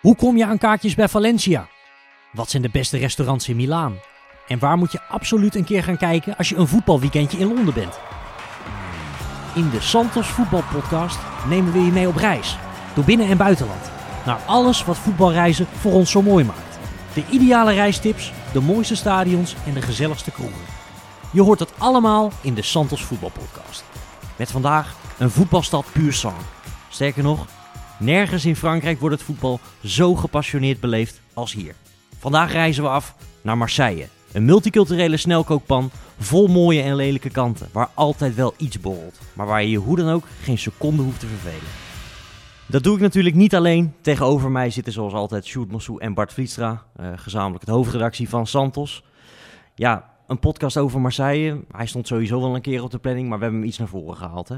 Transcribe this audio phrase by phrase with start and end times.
[0.00, 1.68] Hoe kom je aan kaartjes bij Valencia?
[2.32, 3.98] Wat zijn de beste restaurants in Milaan?
[4.46, 7.74] En waar moet je absoluut een keer gaan kijken als je een voetbalweekendje in Londen
[7.74, 7.98] bent?
[9.54, 12.56] In de Santos Voetbalpodcast nemen we je mee op reis.
[12.94, 13.90] Door binnen- en buitenland.
[14.26, 16.78] Naar alles wat voetbalreizen voor ons zo mooi maakt.
[17.14, 20.64] De ideale reistips, de mooiste stadions en de gezelligste kroegen.
[21.30, 23.84] Je hoort het allemaal in de Santos Voetbalpodcast.
[24.36, 26.36] Met vandaag een voetbalstad puur sang.
[26.88, 27.46] Sterker nog,
[27.98, 31.74] nergens in Frankrijk wordt het voetbal zo gepassioneerd beleefd als hier.
[32.18, 34.08] Vandaag reizen we af naar Marseille.
[34.32, 39.62] Een multiculturele snelkookpan vol mooie en lelijke kanten, waar altijd wel iets borrelt, maar waar
[39.62, 41.70] je je hoe dan ook geen seconde hoeft te vervelen.
[42.66, 43.94] Dat doe ik natuurlijk niet alleen.
[44.00, 48.46] Tegenover mij zitten zoals altijd Sjoerd Mossou en Bart Vlietstra, eh, gezamenlijk het hoofdredactie van
[48.46, 49.04] Santos.
[49.74, 51.64] Ja, een podcast over Marseille.
[51.72, 53.88] Hij stond sowieso wel een keer op de planning, maar we hebben hem iets naar
[53.88, 54.48] voren gehaald.
[54.48, 54.56] Hè?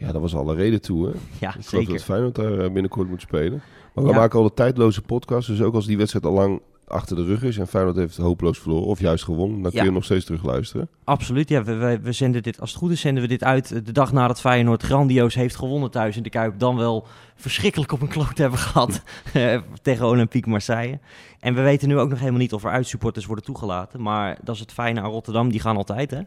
[0.00, 1.06] Ja, dat was alle reden toe.
[1.06, 1.12] Hè?
[1.40, 1.92] Ja, Ik zeker.
[1.92, 3.62] dat Feyenoord daar eh, binnenkort moet spelen.
[3.94, 4.16] Maar we Ja.
[4.16, 5.46] maken al de tijdloze podcast.
[5.48, 8.58] Dus ook als die wedstrijd al lang achter de rug is en Feyenoord heeft hopeloos
[8.58, 9.78] verloren of juist gewonnen, dan Ja.
[9.78, 10.88] kun je nog steeds terugluisteren.
[11.04, 11.62] Absoluut, ja.
[11.64, 14.12] We, we, we zenden dit, als het goed is, zenden we dit uit de dag
[14.12, 16.58] nadat Feyenoord grandioos heeft gewonnen thuis in de Kuip.
[16.58, 19.02] Dan wel verschrikkelijk op een kloot hebben gehad
[19.32, 20.98] eh, tegen Olympique Marseille.
[21.40, 24.02] En we weten nu ook nog helemaal niet of er uitsupporters worden toegelaten.
[24.02, 26.20] Maar dat is het fijne aan Rotterdam, die gaan altijd, hè.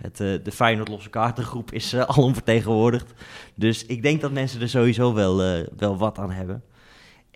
[0.00, 3.14] Het, eh, de Feyenoord losse kaartengroep is uh, alom vertegenwoordigd.
[3.54, 6.62] Dus ik denk dat mensen er sowieso wel, eh, wel wat aan hebben.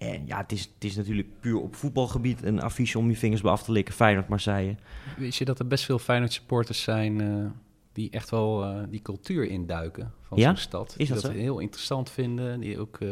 [0.00, 3.40] En ja, het is, het is natuurlijk puur op voetbalgebied een affiche om je vingers
[3.40, 3.94] bij af te likken.
[3.94, 4.76] Feyenoord-Marseille.
[5.16, 7.50] Wist je dat er best veel Feyenoord supporters zijn eh,
[7.92, 10.48] die echt wel eh, die cultuur induiken van Ja?
[10.48, 10.88] zo'n stad?
[10.88, 11.38] Is die dat dat zo?
[11.38, 12.60] heel interessant vinden.
[12.60, 13.08] Die ook eh,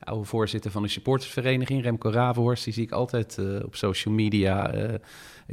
[0.00, 4.74] oude voorzitter van de supportersvereniging, Remco Ravenhorst, die zie ik altijd op social media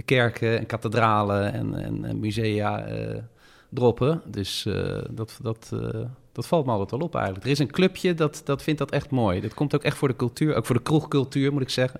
[0.06, 2.86] kerken en kathedralen en, en, en musea
[3.70, 4.22] droppen.
[4.26, 4.68] Dus
[5.10, 5.72] dat, dat,
[6.32, 7.46] dat valt me altijd wel op eigenlijk.
[7.46, 9.42] Er is een clubje dat, dat vindt dat echt mooi.
[9.42, 12.00] Dat komt ook echt voor de cultuur, ook voor de kroegcultuur moet ik zeggen.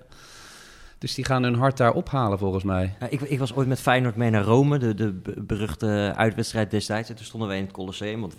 [0.98, 2.96] Dus die gaan hun hart daar ophalen volgens mij.
[3.10, 7.08] Ik, ik was ooit met Feyenoord mee naar Rome, de, de be- beruchte uitwedstrijd destijds.
[7.08, 8.34] En toen stonden wij in het Colosseum, want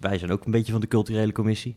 [0.00, 1.76] wij zijn ook een beetje van de culturele commissie.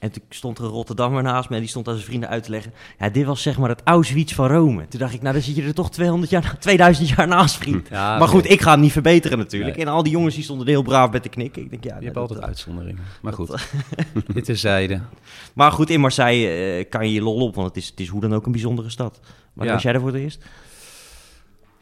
[0.00, 2.42] En toen stond er een Rotterdammer naast me en die stond aan zijn vrienden uit
[2.44, 2.72] te leggen.
[2.98, 4.88] Ja, dit was zeg maar het Auschwitz van Rome.
[4.88, 7.88] Toen dacht ik, nou dan zit je er toch 200 jaar, 2000 jaar naast, vriend.
[7.88, 9.76] Ja, maar goed, ik ga hem niet verbeteren natuurlijk.
[9.76, 9.84] Nee.
[9.86, 11.62] En al die jongens die stonden er heel braaf bij te knikken.
[11.62, 13.02] Ik denk, ja, Je nou, hebt altijd dat- uitzonderingen.
[13.22, 13.68] Maar goed,
[14.34, 15.00] dit is zijde.
[15.54, 18.08] Maar goed, in Marseille eh, kan je je lol op, want het is, het is
[18.08, 19.20] hoe dan ook een bijzondere stad.
[19.52, 19.72] Maar Ja.
[19.72, 20.44] was jij er voor het eerst?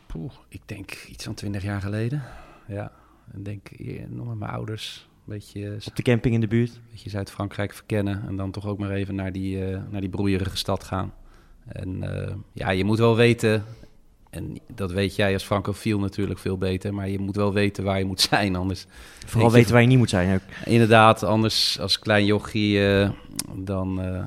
[0.06, 2.22] Poeh, ik denk iets van twintig jaar geleden.
[2.68, 2.92] Ja,
[3.36, 5.07] ik denk eh, nog met mijn ouders.
[5.28, 6.80] Een beetje, Op de camping in de buurt?
[6.90, 8.24] beetje Zuid-Frankrijk verkennen.
[8.28, 11.12] En dan toch ook maar even naar die, eh, naar die broeierige stad gaan.
[11.66, 13.64] En eh, ja, je moet wel weten...
[14.30, 16.94] En dat weet jij als francofiel natuurlijk veel beter.
[16.94, 18.56] Maar je moet wel weten waar je moet zijn.
[18.56, 18.86] Anders,
[19.26, 20.34] Vooral je- weten waar je niet moet zijn.
[20.34, 20.66] ook.
[20.66, 22.86] inderdaad, anders als klein jochie...
[22.88, 23.10] eh,
[23.56, 24.24] dan eh,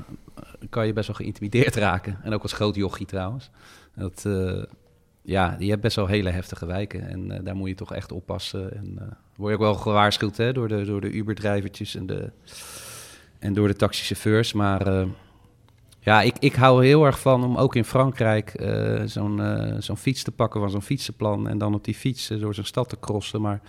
[0.69, 2.19] kan je best wel geïntimideerd raken.
[2.23, 3.49] En ook als groot jochie trouwens.
[3.95, 4.63] Dat, eh,
[5.21, 7.07] ja, je hebt best wel hele heftige wijken.
[7.07, 8.73] En eh, daar moet je toch echt oppassen.
[8.77, 9.05] En eh,
[9.41, 12.31] word je ook wel gewaarschuwd hè, door de, door de Uber-drijvertjes en, de,
[13.39, 14.53] en door de taxichauffeurs.
[14.53, 15.07] Maar eh,
[15.99, 19.97] ja, ik, ik hou heel erg van om ook in Frankrijk eh, zo'n eh, zo'n
[19.97, 21.47] fiets te pakken van zo'n fietsenplan.
[21.47, 23.41] En dan op die fiets door zo'n stad te crossen.
[23.41, 23.61] Maar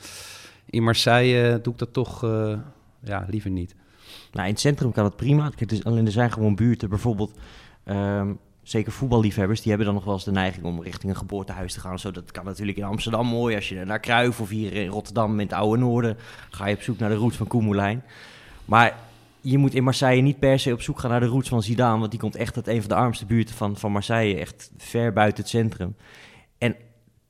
[0.66, 2.20] in Marseille doe ik dat toch
[3.04, 3.74] ja, liever niet.
[4.32, 5.50] Nou, in het centrum kan het prima.
[5.82, 7.32] Alleen er zijn gewoon buurten, bijvoorbeeld,
[7.84, 11.72] ehm, zeker voetballiefhebbers, die hebben dan nog wel eens de neiging om richting een geboortehuis
[11.72, 11.98] te gaan.
[11.98, 13.54] Zo, dat kan natuurlijk in Amsterdam mooi.
[13.56, 16.16] Als je naar Kruif of hier in Rotterdam in het Oude Noorden,
[16.50, 18.02] ga je op zoek naar de roots van Koemelijn.
[18.64, 18.96] Maar
[19.40, 21.98] je moet in Marseille niet per se op zoek gaan naar de roots van Zidane,
[21.98, 25.12] want die komt echt uit een van de armste buurten van, van Marseille, echt ver
[25.12, 25.96] buiten het centrum.
[26.58, 26.76] En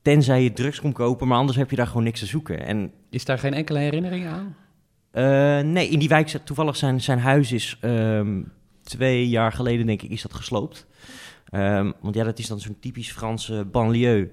[0.03, 2.67] tenzij je drugs komt kopen, maar anders heb je daar gewoon niks te zoeken.
[2.67, 4.57] En Is daar geen enkele herinnering aan?
[5.11, 8.43] eh, nee, in die wijk, toevallig zijn, zijn huis is ehm,
[8.93, 10.87] twee jaar geleden, denk ik, is dat gesloopt.
[11.45, 14.31] Ehm, want ja, dat is dan zo'n typisch Franse banlieue.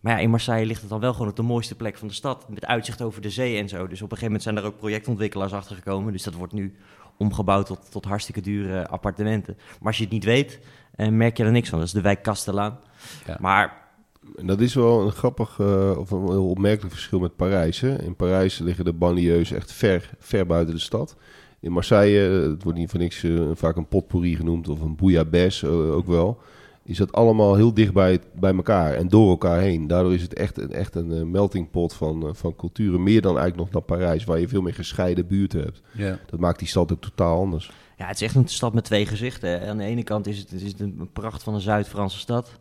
[0.00, 2.14] Maar ja, in Marseille ligt het dan wel gewoon op de mooiste plek van de
[2.14, 2.48] stad.
[2.48, 3.76] Met uitzicht over de zee en zo.
[3.76, 6.12] Dus op een gegeven moment zijn er ook projectontwikkelaars achter gekomen.
[6.12, 6.74] Dus dat wordt nu
[7.16, 9.56] omgebouwd tot, tot hartstikke dure appartementen.
[9.56, 10.60] Maar als je het niet weet,
[10.94, 11.78] eh, merk je er niks van.
[11.78, 12.78] Dat is de wijk Castellaan.
[13.26, 13.36] Ja.
[13.40, 13.88] Maar
[14.36, 17.80] En dat is wel een grappig eh, of een heel opmerkelijk verschil met Parijs.
[17.80, 18.02] Hè?
[18.02, 21.16] In Parijs liggen de banlieues echt ver, ver buiten de stad.
[21.60, 24.96] In Marseille, eh, het wordt niet voor niks eh, vaak een potpourri genoemd of een
[24.96, 26.38] bouillabaisse eh, ook wel.
[26.82, 29.86] Is dat allemaal heel dicht bij, bij elkaar en door elkaar heen.
[29.86, 33.02] Daardoor is het echt, een- echt een melting pot van, van culturen.
[33.02, 35.82] Meer dan eigenlijk nog dan Parijs, waar je veel meer gescheiden buurten hebt.
[35.92, 36.18] Ja.
[36.26, 37.70] Dat maakt die stad ook totaal anders.
[37.96, 39.68] Ja, het is echt een stad met twee gezichten.
[39.68, 42.58] Aan de ene kant is het, het is een pracht van een Zuid-Franse stad.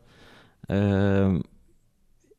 [0.66, 1.40] Ehm,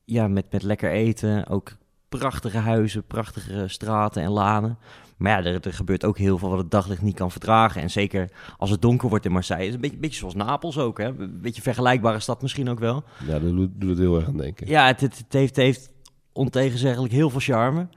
[0.05, 1.47] ja, met, met lekker eten.
[1.49, 1.73] Ook
[2.19, 4.79] prachtige huizen, prachtige straten en lanen.
[5.17, 7.83] Maar ja, er, er, gebeurt ook heel veel wat het daglicht niet kan verdragen.
[7.83, 9.67] En zeker als het donker wordt in Marseille.
[9.67, 10.99] is een beetje, beetje zoals Napels ook.
[10.99, 11.05] Hè?
[11.05, 13.05] Een beetje vergelijkbare stad misschien ook wel.
[13.27, 14.67] Ja, dat doet, doet het heel erg aan denken.
[14.67, 15.91] Ja, het, het, het heeft, heeft
[16.33, 17.89] ontegenzeggelijk heel veel charme.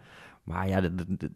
[0.44, 1.32] Maar ja, de, de,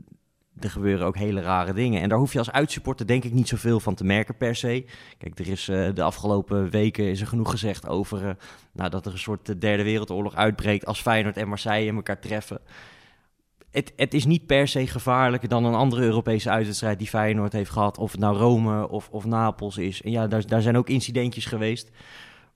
[0.59, 2.01] er gebeuren ook hele rare dingen.
[2.01, 4.85] En daar hoef je als uitsupporter denk ik niet zoveel van te merken per se.
[5.17, 8.29] Kijk, er is uh, de afgelopen weken is er genoeg gezegd over uh,
[8.73, 12.59] nou, dat er een soort derde wereldoorlog uitbreekt als Feyenoord en Marseille elkaar treffen.
[13.71, 17.71] Het, het, is niet per se gevaarlijker dan een andere Europese uitwedstrijd die Feyenoord heeft
[17.71, 17.97] gehad.
[17.97, 20.01] Of het nou Rome of, of Napels is.
[20.01, 21.91] En ja, daar zijn ook incidentjes geweest.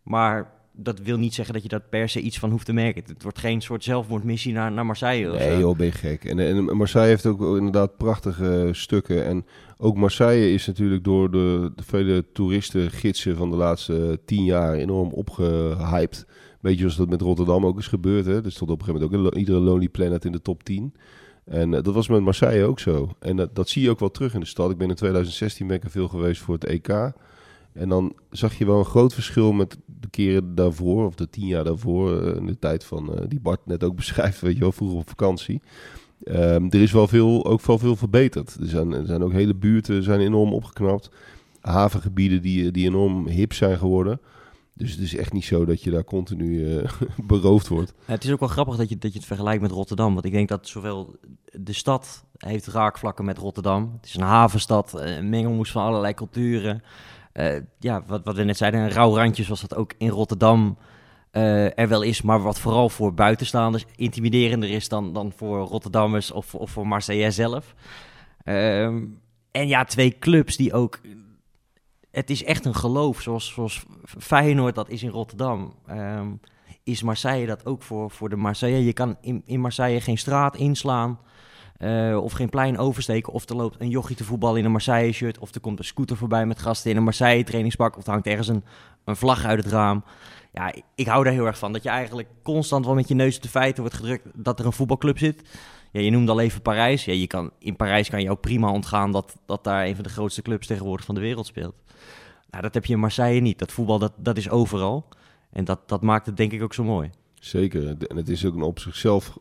[0.04, 3.04] Maar dat wil niet zeggen dat je dat per se iets van hoeft te merken.
[3.06, 5.38] Het wordt geen soort zelfmoordmissie naar, naar Marseille.
[5.38, 6.26] Nee, joh, ben je gek.
[6.26, 9.26] En, en Marseille heeft ook inderdaad prachtige stukken.
[9.26, 9.46] En
[9.78, 15.12] ook Marseille is natuurlijk door de, de vele toeristengidsen van de laatste tien jaar enorm
[15.12, 16.26] opgehyped.
[16.62, 18.26] Beetje zoals dat met Rotterdam ook is gebeurd.
[18.26, 18.44] Hè?
[18.44, 20.94] Er stond op een gegeven moment ook iedere Lonely Planet in de top 10.
[21.46, 23.10] En uh, dat was met Marseille ook zo.
[23.20, 24.72] En dat, dat zie je ook wel terug in de stad.
[24.72, 27.12] Ik ben in 2016 ben ik er veel geweest voor het EK.
[27.74, 31.48] En dan zag je wel een groot verschil met de keren daarvoor, of de tien
[31.48, 34.60] jaar daarvoor, uh, in de tijd van, uh, die Bart net ook beschrijft, weet je
[34.60, 35.62] wel, vroeger op vakantie.
[36.24, 38.58] Um, er is wel veel, ook wel veel verbeterd.
[38.60, 41.10] Er zijn, er zijn ook hele buurten zijn enorm opgeknapt.
[41.62, 44.22] Havengebieden die, die enorm hip zijn geworden.
[44.74, 46.82] Dus het is echt niet zo dat je daar continu
[47.24, 47.94] beroofd wordt.
[48.06, 50.14] Het is ook wel grappig dat je, dat je het vergelijkt met Rotterdam.
[50.14, 51.16] Want ik denk dat zowel
[51.52, 53.92] de stad heeft raakvlakken met Rotterdam.
[53.96, 56.84] Het is een havenstad, een mengelmoes van allerlei culturen.
[57.34, 60.78] Uh, ja, wat, wat we net zeiden, een rauw randje zoals dat ook in Rotterdam
[61.32, 66.32] uh, er wel is, maar wat vooral voor buitenstaanders intimiderender is dan, dan voor Rotterdammers
[66.32, 67.76] of, of voor Marseille zelf.
[68.46, 69.20] Um,
[69.52, 71.00] en ja, twee clubs die ook.
[72.12, 75.74] Het is echt een geloof, zoals, zoals Feyenoord dat is in Rotterdam.
[75.90, 76.40] Um,
[76.84, 78.86] is Marseille dat ook voor, voor de Marseille?
[78.86, 81.20] Je kan in, in Marseille geen straat inslaan.
[81.84, 83.34] Uh, of geen plein oversteken.
[83.34, 85.40] Of er loopt een jochie te voetballen in een Marseille-shirt.
[85.40, 87.98] Of er komt een scooter voorbij met gasten in een Marseille-trainingspak.
[87.98, 88.64] Of er hangt ergens een,
[89.06, 90.04] een vlag uit het raam.
[90.54, 91.74] Ja, ik hou daar heel erg van.
[91.74, 94.66] Dat je eigenlijk constant wel met je neus op de feiten wordt gedrukt dat er
[94.66, 95.42] een voetbalclub zit.
[95.92, 97.06] Ja, je noemde al even Parijs.
[97.06, 100.04] Ja, je kan, in Parijs kan je ook prima ontgaan dat, dat daar een van
[100.04, 101.76] de grootste clubs tegenwoordig van de wereld speelt.
[102.50, 103.60] Nou, dat heb je in Marseille niet.
[103.60, 105.08] Dat voetbal, dat, dat is overal.
[105.52, 107.10] En dat, dat maakt het denk ik ook zo mooi.
[107.40, 107.96] Zeker.
[108.08, 109.38] En het is ook een op zichzelf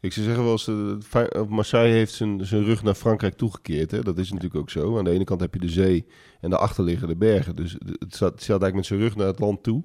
[0.00, 3.90] ik zou zeggen wel Marseille heeft zijn, zijn rug naar Frankrijk toegekeerd.
[3.90, 4.02] Hè?
[4.02, 4.98] Dat is natuurlijk ook zo.
[4.98, 6.06] Aan de ene kant heb je de zee
[6.40, 7.56] en daarachter liggen de bergen.
[7.56, 9.82] Dus het staat, eigenlijk met zijn rug naar het land toe.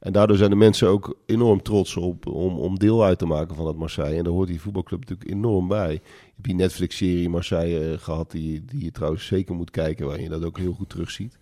[0.00, 3.56] En daardoor zijn de mensen ook enorm trots op om, om deel uit te maken
[3.56, 4.16] van dat Marseille.
[4.16, 5.92] En daar hoort die voetbalclub natuurlijk enorm bij.
[5.92, 6.00] Je
[6.34, 10.44] hebt die Netflix-serie Marseille gehad, die, die je trouwens zeker moet kijken, waar je dat
[10.44, 11.38] ook heel goed terugziet.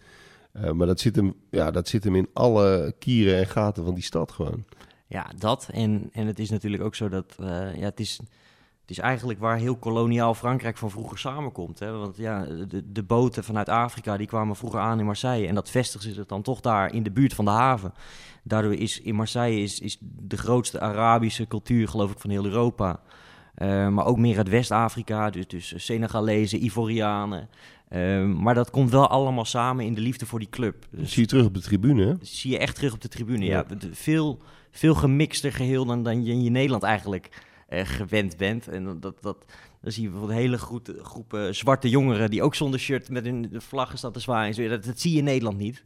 [0.56, 3.94] Uh, maar dat zit, hem, ja, dat zit hem in alle kieren en gaten van
[3.94, 4.64] die stad gewoon.
[5.08, 5.68] Ja, dat.
[5.72, 8.18] En, en het is natuurlijk ook zo dat uh, ja, het, is,
[8.80, 11.78] het is eigenlijk waar heel koloniaal Frankrijk van vroeger samenkomt.
[11.78, 11.92] Hè?
[11.92, 15.46] Want ja, de, de boten vanuit Afrika die kwamen vroeger aan in Marseille.
[15.46, 17.92] En dat vestigde zich dan toch daar in de buurt van de haven.
[18.42, 23.00] Daardoor is in Marseille is, is de grootste Arabische cultuur, geloof ik, van heel Europa.
[23.62, 27.48] Uh, maar ook meer uit West-Afrika, dus, dus Senegalezen, Ivorianen.
[27.90, 30.86] Uh, maar dat komt wel allemaal samen in de liefde voor die club.
[30.90, 32.14] Dus, zie je terug op de tribune, hè?
[32.20, 33.64] zie je echt terug op de tribune, ja.
[33.68, 33.76] ja.
[33.90, 34.38] Veel
[34.78, 37.28] veel gemixter geheel dan, dan je in je Nederland eigenlijk
[37.68, 38.68] uh, gewend bent.
[38.68, 39.44] En dat, dat,
[39.80, 43.50] dan zie je bijvoorbeeld hele groep, groepen zwarte jongeren die ook zonder shirt met hun
[43.52, 44.68] vlaggen staan te zwaaien.
[44.68, 45.84] Dat, dat zie je in Nederland niet.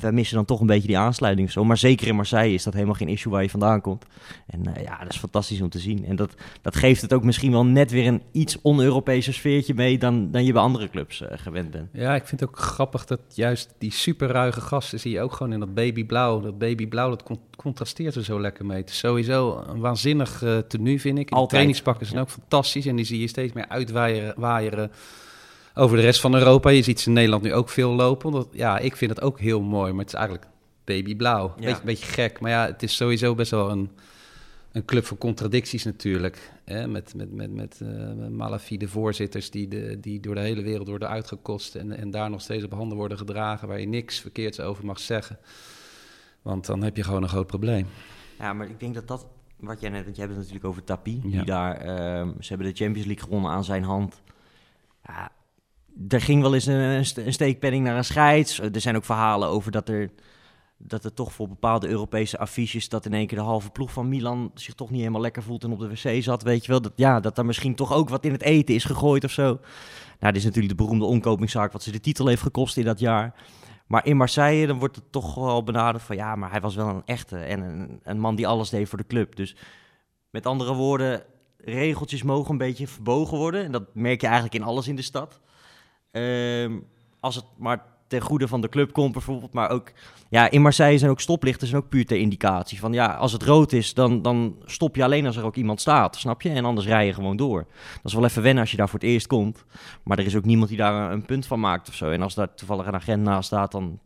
[0.00, 1.50] Wij missen dan toch een beetje die aansluiting.
[1.50, 1.64] Zo.
[1.64, 4.04] Maar zeker in Marseille is dat helemaal geen issue waar je vandaan komt.
[4.46, 6.04] En uh, ja, dat is fantastisch om te zien.
[6.04, 9.98] En dat, dat geeft het ook misschien wel net weer een iets on-Europese sfeertje mee
[9.98, 11.88] dan, dan je bij andere clubs uh, gewend bent.
[11.92, 15.52] Ja, ik vind het ook grappig dat juist die superruige gasten zie je ook gewoon
[15.52, 16.40] in dat babyblauw.
[16.40, 18.80] Dat babyblauw, dat contrasteert er zo lekker mee.
[18.80, 21.30] Het is sowieso een waanzinnig uh, tenue, vind ik.
[21.30, 22.24] De trainingspakken zijn ja.
[22.24, 24.92] ook fantastisch en die zie je steeds meer uitwaaieren
[25.74, 26.70] over de rest van Europa.
[26.70, 28.46] Je ziet ze in Nederland nu ook veel lopen.
[28.52, 30.46] Ja, ik vind het ook heel mooi, maar het is eigenlijk
[30.84, 31.46] babyblauw.
[31.46, 31.54] Ja.
[31.54, 33.90] Beetje, een beetje gek, maar ja, het is sowieso best wel een,
[34.72, 36.52] een club van contradicties natuurlijk.
[36.64, 36.86] Hè?
[36.86, 41.08] Met, met, met, met uh, malafide voorzitters die, de, die door de hele wereld worden
[41.08, 41.74] uitgekost...
[41.74, 43.68] En, en daar nog steeds op handen worden gedragen...
[43.68, 45.38] waar je niks verkeerds over mag zeggen.
[46.42, 47.86] Want dan heb je gewoon een groot probleem.
[48.38, 49.26] Ja, maar ik denk dat dat
[49.66, 51.20] wat jij net, want je hebt het natuurlijk over Tapi.
[51.22, 51.30] Ja.
[51.30, 54.22] Die daar, uh, ze hebben de Champions League gewonnen aan zijn hand.
[55.04, 55.30] Ja,
[56.08, 58.58] er ging wel eens een, een steekpenning naar een scheids.
[58.58, 60.10] Er zijn ook verhalen over dat er,
[60.78, 62.88] dat er toch voor bepaalde Europese affiches...
[62.88, 65.64] dat in één keer de halve ploeg van Milan zich toch niet helemaal lekker voelt...
[65.64, 66.80] en op de wc zat, weet je wel.
[66.80, 69.44] Dat, ja, dat er misschien toch ook wat in het eten is gegooid of zo.
[69.44, 71.72] Nou, dit is natuurlijk de beroemde omkopingszaak...
[71.72, 73.34] wat ze de titel heeft gekost in dat jaar...
[73.86, 76.88] Maar in Marseille dan wordt het toch wel benaderd van ja, maar hij was wel
[76.88, 79.36] een echte en een, een, man die alles deed voor de club.
[79.36, 79.56] Dus
[80.30, 81.22] met andere woorden,
[81.58, 83.64] regeltjes mogen een beetje verbogen worden.
[83.64, 85.40] En dat merk je eigenlijk in alles in de stad.
[86.10, 86.78] Ehm,
[87.20, 89.52] als het maar ten goede van de club komt bijvoorbeeld.
[89.52, 89.92] Maar ook
[90.28, 92.78] ja, in Marseille zijn ook stoplichten zijn ook puur ter indicatie.
[92.78, 95.80] Van ja, als het rood is, dan, dan stop je alleen als er ook iemand
[95.80, 96.48] staat, snap je?
[96.48, 97.66] En anders rij je gewoon door.
[97.94, 99.64] Dat is wel even wennen als je daar voor het eerst komt.
[100.04, 102.10] Maar er is ook niemand die daar een punt van maakt of zo.
[102.10, 103.98] En als daar toevallig een agent naast staat, dan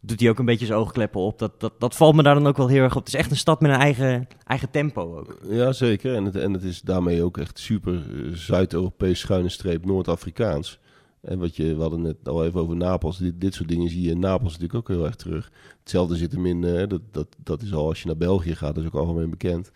[0.00, 1.38] doet hij ook een beetje zijn oogkleppen op.
[1.38, 3.04] Dat, dat, dat valt me daar dan ook wel heel erg op.
[3.04, 5.38] Het is echt een stad met een eigen, eigen tempo ook.
[5.48, 6.14] Ja, zeker.
[6.14, 10.78] En het, en het is daarmee ook echt super eh, Zuid-Europees schuine streep Noord-Afrikaans.
[11.20, 13.18] En wat je, we hadden net al even over Napels.
[13.18, 15.52] Dit, dit soort dingen zie je in Napels natuurlijk ook heel erg terug.
[15.80, 18.74] Hetzelfde zit hem in, eh, dat, dat, dat is al als je naar België gaat,
[18.74, 19.70] dat is ook algemeen bekend.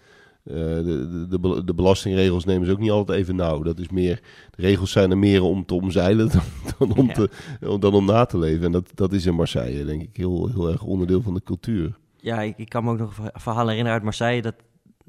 [0.45, 3.63] Uh, de, de, de, de, belastingregels nemen ze ook niet altijd even nauw.
[3.63, 4.21] Dat is meer,
[4.51, 6.43] de regels zijn er meer om te omzeilen dan,
[6.79, 7.13] dan om, ja.
[7.13, 7.31] te,
[7.79, 8.65] dan om na te leven.
[8.65, 11.99] En dat, dat is in Marseille, denk ik, heel, heel erg onderdeel van de cultuur.
[12.17, 14.43] Ja, ik, ik kan me ook nog een verhaal herinneren uit Marseille.
[14.43, 14.55] Dat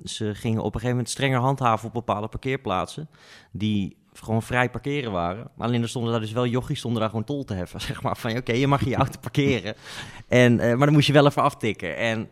[0.04, 3.10] ze gingen op een gegeven moment strenger handhaven op bepaalde parkeerplaatsen.
[3.52, 5.48] Die gewoon vrij parkeren waren.
[5.55, 7.82] Maar alleen er stonden daar dus wel jochies stonden daar gewoon tol te heffen.
[7.91, 9.75] Zeg maar van, oké, je mag je auto parkeren.
[10.27, 11.98] En, uh, maar dan moest je wel even aftikken.
[11.98, 12.29] En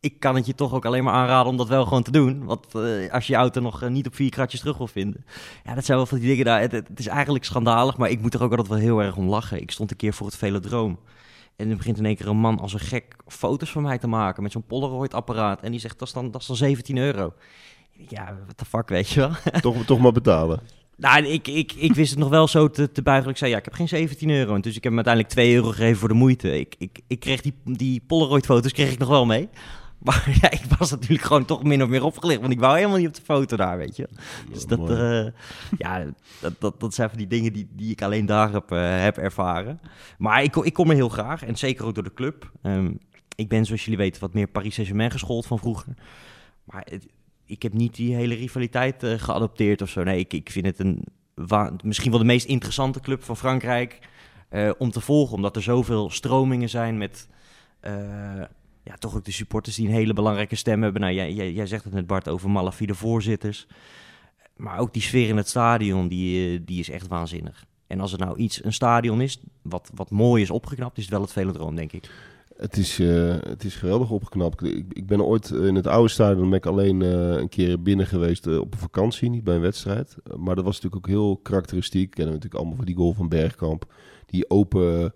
[0.00, 2.44] ik kan het je toch ook alleen maar aanraden om dat wel gewoon te doen.
[2.44, 5.24] Want uh, als je je auto nog uh, niet op vier kratjes terug wil vinden.
[5.64, 6.60] Ja, dat zijn wel van die dingen daar.
[6.60, 9.28] Het, het, is eigenlijk schandalig, maar ik moet er ook altijd wel heel erg om
[9.28, 9.60] lachen.
[9.60, 10.98] Ik stond een keer voor het Velodroom.
[11.56, 14.06] En dan begint in één keer een man als een gek foto's van mij te
[14.06, 15.62] maken met zo'n Polaroid-apparaat.
[15.62, 17.32] En die zegt, dat is, dan, dat is dan 17 euro.
[18.08, 19.60] Ja, what the fuck, weet je wel.
[19.60, 20.60] toch, toch maar betalen.
[20.96, 23.30] Nou, ik, ik, ik wist het nog wel zo te, te buigen.
[23.30, 24.54] Ik zei, ja, ik heb geen 17 euro.
[24.54, 26.58] En dus ik heb hem uiteindelijk 2 euro gegeven voor de moeite.
[26.58, 29.48] Ik, ik, ik kreeg die, die Polaroid-foto's kreeg ik nog wel mee.
[29.98, 32.40] Maar ja, ik was natuurlijk gewoon toch min of meer opgelicht.
[32.40, 34.08] Want ik wou helemaal niet op de foto daar, weet je.
[34.52, 35.26] Dus dat, uh,
[35.78, 36.04] ja,
[36.40, 39.18] dat, dat, dat zijn van die dingen die, die ik alleen daar heb, uh, heb
[39.18, 39.80] ervaren.
[40.18, 41.44] Maar ik, ik kom er heel graag.
[41.44, 42.50] En zeker ook door de club.
[42.62, 42.98] Um,
[43.36, 45.94] ik ben, zoals jullie weten, wat meer Paris Saint-Germain geschoold van vroeger.
[46.64, 47.06] Maar het,
[47.46, 50.02] ik heb niet die hele rivaliteit uh, geadopteerd of zo.
[50.02, 51.04] Nee, ik, ik vind het een,
[51.84, 53.98] misschien wel de meest interessante club van Frankrijk
[54.50, 55.36] uh, om te volgen.
[55.36, 57.28] Omdat er zoveel stromingen zijn met
[57.82, 57.92] uh,
[58.82, 61.00] ja, toch ook de supporters die een hele belangrijke stem hebben.
[61.00, 63.66] Nou, jij, jij, jij zegt het net Bart over malafide voorzitters.
[64.56, 67.64] Maar ook die sfeer in het stadion, die, die is echt waanzinnig.
[67.86, 71.12] En als er nou iets, een stadion is, wat, wat mooi is opgeknapt, is het
[71.12, 72.10] wel het Velodroom, denk ik.
[72.56, 74.64] Het is, uh, het is geweldig opgeknapt.
[74.64, 78.06] Ik, ik, ben ooit in het oude stadion ben ik alleen uh, een keer binnen
[78.06, 80.16] geweest uh, op een vakantie, niet bij een wedstrijd.
[80.36, 82.10] Maar dat was natuurlijk ook heel karakteristiek.
[82.10, 83.94] Kennen we natuurlijk allemaal van die goal van Bergkamp.
[84.26, 85.14] Die open,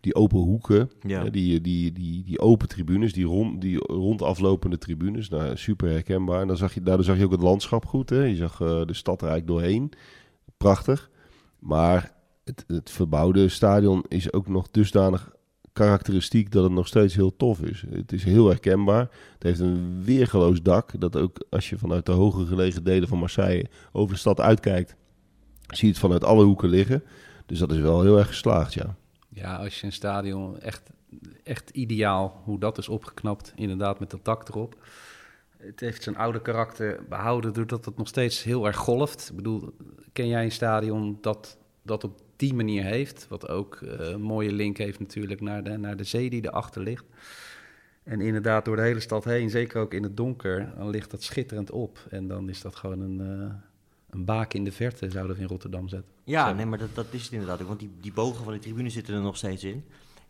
[0.00, 1.24] die open hoeken, Ja.
[1.24, 5.28] die, die, die, die open tribunes, die, rond, die rondaflopende tribunes.
[5.28, 6.40] Nou, super herkenbaar.
[6.40, 8.10] En dan zag je, daardoor zag je ook het landschap goed.
[8.10, 8.22] Hè?
[8.22, 9.92] Je zag de stad er eigenlijk doorheen.
[10.56, 11.10] Prachtig.
[11.58, 12.12] Maar
[12.44, 15.36] het, het verbouwde stadion is ook nog dusdanig
[15.78, 17.84] karakteristiek dat het nog steeds heel tof is.
[17.90, 19.10] Het is heel herkenbaar.
[19.32, 21.00] Het heeft een weergeloos dak.
[21.00, 24.96] Dat ook als je vanuit de hoger gelegen delen van Marseille over de stad uitkijkt,
[25.66, 27.02] zie je het vanuit alle hoeken liggen.
[27.46, 28.96] Dus dat is wel heel erg geslaagd, ja.
[29.28, 30.90] Ja, als je een stadion echt,
[31.42, 34.76] echt ideaal, hoe dat is opgeknapt, inderdaad met dat dak erop.
[35.56, 39.28] Het heeft zijn oude karakter behouden doordat het nog steeds heel erg golft.
[39.30, 39.74] Ik bedoel,
[40.12, 43.26] ken jij een stadion dat, dat op die manier heeft.
[43.28, 46.82] Wat ook uh, een mooie link heeft natuurlijk naar de, naar de zee die erachter
[46.82, 47.04] ligt.
[48.02, 51.22] En inderdaad door de hele stad heen, zeker ook in het donker, dan ligt dat
[51.22, 52.06] schitterend op.
[52.10, 53.54] En dan is dat gewoon een, uh,
[54.10, 56.12] een baak in de verte, zouden we in Rotterdam zetten.
[56.24, 57.68] Ja, nee, maar dat, dat is het inderdaad ook.
[57.68, 59.84] Want die, die bogen van de tribune zitten er nog steeds in.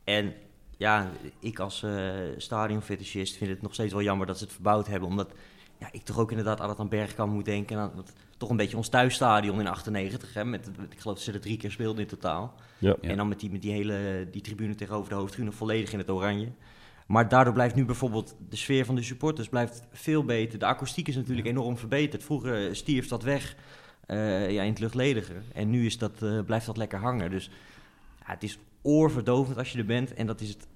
[0.04, 0.32] En
[0.76, 4.86] ja, ik als uh, stadionfetischist vind het nog steeds wel jammer dat ze het verbouwd
[4.86, 5.08] hebben.
[5.08, 5.32] Omdat
[5.78, 7.78] ja, ik toch ook inderdaad altijd aan Bergkamp moet denken.
[7.78, 10.34] Aan, wat, toch een beetje ons thuisstadion in 98.
[10.34, 12.54] Hè, met, ik geloof dat ze er drie keer speelden in totaal.
[12.78, 12.96] Ja.
[13.00, 16.10] En dan met die, met die hele die tribune tegenover de hoofdtribune volledig in het
[16.10, 16.48] oranje.
[17.06, 20.58] Maar daardoor blijft nu bijvoorbeeld de sfeer van de supporters blijft veel beter.
[20.58, 22.24] De akoestiek is natuurlijk enorm verbeterd.
[22.24, 23.56] Vroeger stierf dat weg
[24.06, 25.32] uh, ja, in het luchtledige.
[25.52, 27.30] En nu is dat, uh, blijft dat lekker hangen.
[27.30, 27.50] Dus
[28.18, 30.14] ja, het is oorverdovend als je er bent.
[30.14, 30.66] En dat is het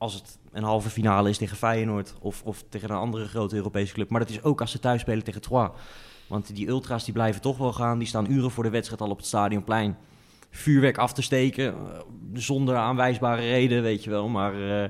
[0.00, 3.94] als het een halve finale is tegen Feyenoord of, of tegen een andere grote Europese
[3.94, 4.10] club.
[4.10, 5.70] Maar dat is ook als ze thuis spelen tegen Troyes.
[6.26, 7.98] Want die ultra's die blijven toch wel gaan.
[7.98, 9.96] Die staan uren voor de wedstrijd al op het stadionplein.
[10.50, 11.64] Vuurwerk af te steken.
[11.64, 11.98] Uh,
[12.32, 14.28] zonder aanwijsbare reden, weet je wel.
[14.28, 14.88] Maar uh,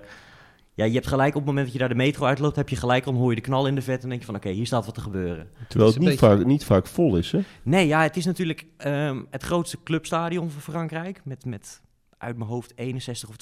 [0.75, 2.57] ja, je hebt gelijk op het moment dat je daar de metro uitloopt...
[2.57, 4.03] heb je gelijk, dan hoor je de knal in de vet...
[4.03, 5.51] en denk je van oké, okay, hier staat wat te gebeuren.
[5.69, 6.37] Terwijl het, het niet, beetje...
[6.37, 7.41] vaak, niet vaak vol is, hè?
[7.63, 11.21] Nee, ja, het is natuurlijk um, het grootste clubstadion van Frankrijk.
[11.25, 11.83] Met, met
[12.21, 13.37] uit mijn hoofd 61 of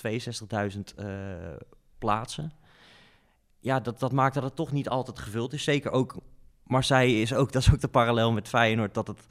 [0.73, 1.06] 62.000 uh,
[1.99, 2.52] plaatsen.
[3.58, 5.64] Ja, dat, dat maakt dat het toch niet altijd gevuld is.
[5.64, 6.16] Zeker ook
[6.64, 9.26] Marseille is ook, dat is ook de parallel met Feyenoord, dat het,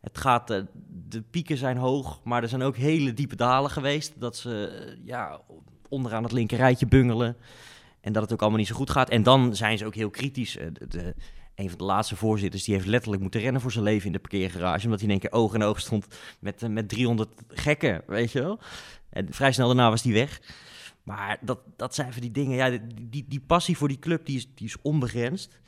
[0.00, 0.66] het gaat, de,
[1.08, 5.40] de pieken zijn hoog, maar er zijn ook hele diepe dalen geweest, dat ze ja,
[5.88, 7.36] onderaan het linkerrijtje bungelen
[8.00, 9.10] en dat het ook allemaal niet zo goed gaat.
[9.10, 10.58] En dan zijn ze ook heel kritisch.
[10.88, 11.14] De,
[11.60, 14.18] een van de laatste voorzitters, die heeft letterlijk moeten rennen voor zijn leven in de
[14.18, 14.84] parkeergarage.
[14.84, 16.06] Omdat hij in één keer oog in oog stond
[16.40, 18.58] met, eh, met 300 gekken, weet je wel.
[19.10, 20.40] En vrij snel daarna was hij weg.
[21.02, 24.26] Maar dat, dat zijn van die dingen, ja, die, die, die passie voor die club,
[24.26, 25.60] die is, die is onbegrensd.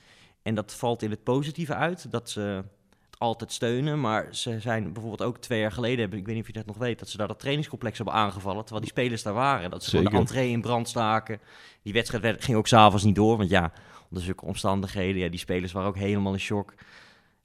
[0.43, 4.01] En dat valt in het positieve uit, dat ze het altijd steunen.
[4.01, 6.77] Maar ze zijn bijvoorbeeld ook twee jaar geleden, ik weet niet of je dat nog
[6.77, 8.61] weet, dat ze daar dat trainingscomplex hebben aangevallen.
[8.61, 9.71] Terwijl die spelers daar waren.
[9.71, 11.41] Dat ze de entree in brand staken.
[11.83, 13.73] Die wedstrijd werd, ging ook s'avonds niet door, want ja,
[14.13, 16.75] onder zulke omstandigheden, ja, die spelers waren ook helemaal in shock.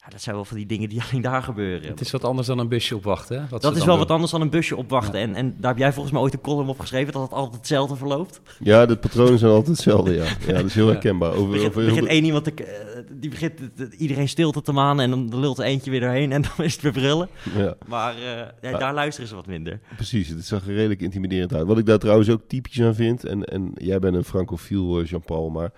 [0.03, 1.88] Ja, dat zijn wel van die dingen die alleen daar gebeuren.
[1.89, 3.41] Het is wat anders dan een busje opwachten.
[3.41, 3.47] Hè?
[3.50, 3.97] Wat dat is wel doen.
[3.97, 5.19] wat anders dan een busje opwachten.
[5.19, 7.55] En, en daar heb jij volgens mij ooit een column op geschreven dat het altijd
[7.55, 8.41] hetzelfde verloopt.
[8.59, 10.24] Ja, de patronen zijn altijd hetzelfde, ja.
[10.47, 10.91] Ja, dat is heel Ja.
[10.91, 11.31] herkenbaar.
[11.33, 13.59] Over, begint, over, begint één iemand te, eh, die begint
[13.97, 16.81] iedereen stilte te manen en dan lult er eentje weer doorheen en dan is het
[16.81, 17.29] weer brullen.
[17.55, 19.79] ja, Maar eh, ja, daar luisteren ze wat minder.
[19.95, 20.27] precies.
[20.27, 21.67] Het zag er redelijk intimiderend uit.
[21.67, 25.05] Wat ik daar trouwens ook typisch aan vind, en, en jij bent een francofiel, eh,
[25.05, 25.71] Jean-Paul, maar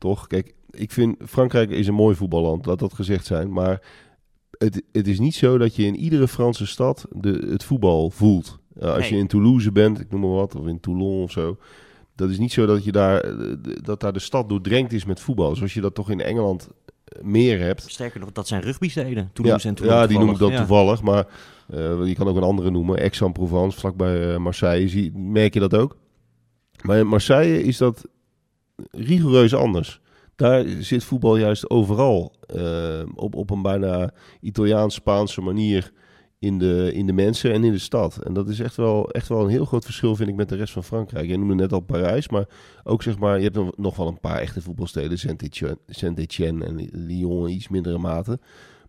[0.00, 3.82] toch, kijk, ik vind Frankrijk is een mooi voetballand, laat dat gezegd zijn, maar
[4.58, 8.58] het, het is niet zo dat je in iedere Franse stad de, het voetbal voelt.
[8.78, 9.12] Eh, als Nee.
[9.12, 11.56] je in Toulouse bent, ik noem maar wat, of in Toulon of zo,
[12.14, 15.04] dat is niet zo dat, je daar, eh, de- dat daar de stad doordrenkt is
[15.04, 16.68] met voetbal, zoals je dat toch in Engeland
[17.04, 17.90] eh, meer hebt.
[17.90, 19.30] Sterker nog, dat zijn rugbysteden.
[19.32, 20.98] Toulouse ja, en Toulon Ja, die noem ik dan toevallig.
[20.98, 21.02] toevallig.
[21.02, 22.98] Maar je kan ook een andere noemen.
[22.98, 24.88] Aix-en-Provence, vlakbij Marseille.
[24.88, 25.96] Zie, merk je dat ook?
[26.82, 28.08] Maar in Marseille is dat
[28.90, 30.00] rigoureus anders.
[30.36, 34.10] Daar zit voetbal juist overal eh, op, op een bijna
[34.40, 35.92] Italiaans-Spaanse manier
[36.38, 38.16] in de, in de mensen en in de stad.
[38.16, 40.56] En dat is echt wel, echt wel een heel groot verschil, vind ik, met de
[40.56, 41.28] rest van Frankrijk.
[41.28, 42.44] Je noemde net al Parijs, maar
[42.84, 45.18] ook zeg maar, je hebt nog- wel een paar echte voetbalsteden.
[45.88, 48.38] Saint-Etienne en Lyon in iets mindere mate.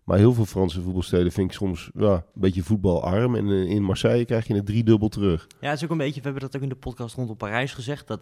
[0.03, 3.36] Maar heel veel Franse voetbalsteden vind ik soms ja, een beetje voetbalarm.
[3.36, 5.48] En eh, in Marseille krijg je het driedubbel terug.
[5.62, 7.74] Ja, het is ook een beetje, we hebben dat ook in de podcast rondom Parijs
[7.74, 8.19] gezegd, dat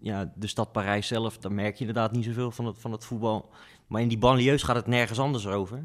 [0.00, 3.04] ja, de stad Parijs zelf, daar merk je inderdaad niet zoveel van het, van het
[3.04, 3.50] voetbal.
[3.86, 5.84] Maar in die banlieues gaat het nergens anders over.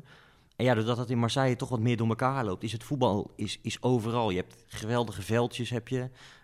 [0.55, 3.31] En ja, doordat het in Marseille toch wat meer door elkaar loopt, is het voetbal
[3.35, 4.29] is, is overal.
[4.29, 5.99] Je hebt geweldige veldjes, heb je.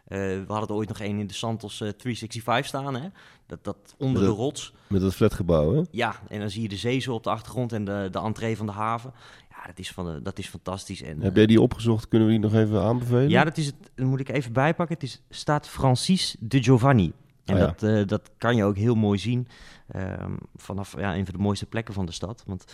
[0.08, 3.08] Eh, we hadden er ooit nog één in de Santos eh, 365 staan, hè?
[3.48, 4.74] Dat, dat onder Dat- de rots.
[4.88, 5.82] Met dat flatgebouw, hè?
[5.92, 8.58] Ja, en dan zie je de zee zo op de achtergrond en de, de entree
[8.58, 9.14] van de haven.
[9.50, 11.02] Ja, dat is, van, de- dat is fantastisch.
[11.02, 12.08] En, Heb eh, jij die opgezocht?
[12.08, 13.30] Kunnen we die nog even aanbevelen?
[13.30, 13.76] ja, dat is het.
[13.96, 14.96] Dan moet ik even bijpakken.
[14.96, 17.14] Het is, staat Francis de Giovanni.
[17.46, 17.66] En ja.
[17.66, 19.48] dat, eh, dat kan je ook heel mooi zien
[19.88, 22.44] ehm, vanaf ja, een van de mooiste plekken van de stad.
[22.48, 22.66] Want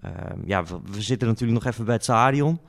[0.00, 2.60] ehm, ja, we, we zitten natuurlijk nog even bij het stadion.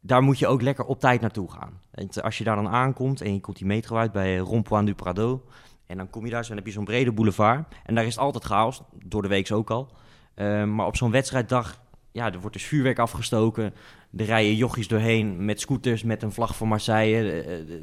[0.00, 1.80] Daar moet je ook lekker op tijd naartoe gaan.
[1.90, 4.94] En als je daar dan aankomt en je komt die metro uit bij Rond-Point du
[4.94, 5.44] Prado.
[5.86, 7.74] En dan kom je daar zo en heb je zo'n brede boulevard.
[7.84, 9.92] En daar is het altijd chaos, door de week ook al.
[10.34, 11.80] Ehm, maar op zo'n wedstrijddag,
[12.12, 13.74] ja, er wordt dus vuurwerk afgestoken.
[14.16, 17.30] Er rijden jochies doorheen met scooters, met een vlag van Marseille.
[17.30, 17.80] Eh, eh,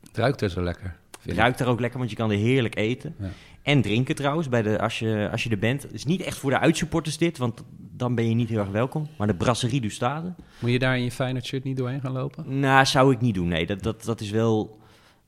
[0.00, 1.00] Het ruikt er zo lekker.
[1.24, 3.14] Ruikt daar ook lekker, want je kan er heerlijk eten.
[3.18, 3.28] Ja.
[3.62, 5.82] En drinken trouwens, bij de, als, je, als je er bent.
[5.82, 8.68] Het is niet echt voor de uitsupporters dit, want dan ben je niet heel erg
[8.68, 9.06] welkom.
[9.18, 12.12] Maar de Brasserie du Stade, Moet je daar in je Feyenoord shirt niet doorheen gaan
[12.12, 12.60] lopen?
[12.60, 13.48] nou, zou ik niet doen.
[13.48, 14.80] Nee, dat, dat, dat is wel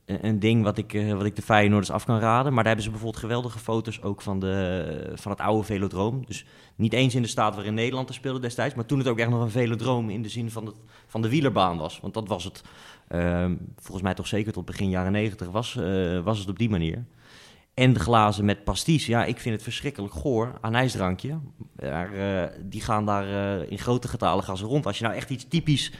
[0.05, 2.53] een, ding wat ik, eh, wat ik de Feyenoorders af kan raden.
[2.53, 6.23] Maar daar hebben ze bijvoorbeeld geweldige foto's ook van, de, van het oude velodroom.
[6.25, 9.19] Dus niet eens in de staat waarin Nederland er speelde destijds, maar toen het ook
[9.19, 10.75] echt nog een velodroom in de zin van, het,
[11.07, 11.99] van de wielerbaan was.
[11.99, 12.63] Want dat was het,
[13.75, 17.05] volgens mij toch zeker tot begin jaren negentig was, eh, was het op die manier.
[17.73, 19.05] En de glazen met pasties.
[19.05, 20.57] Ja, ik vind het verschrikkelijk goor.
[20.61, 21.39] Anijsdrankje.
[21.75, 24.85] Daar, eh, die gaan daar eh, in grote getalen gaan ze rond.
[24.85, 25.91] Als je nou echt iets typisch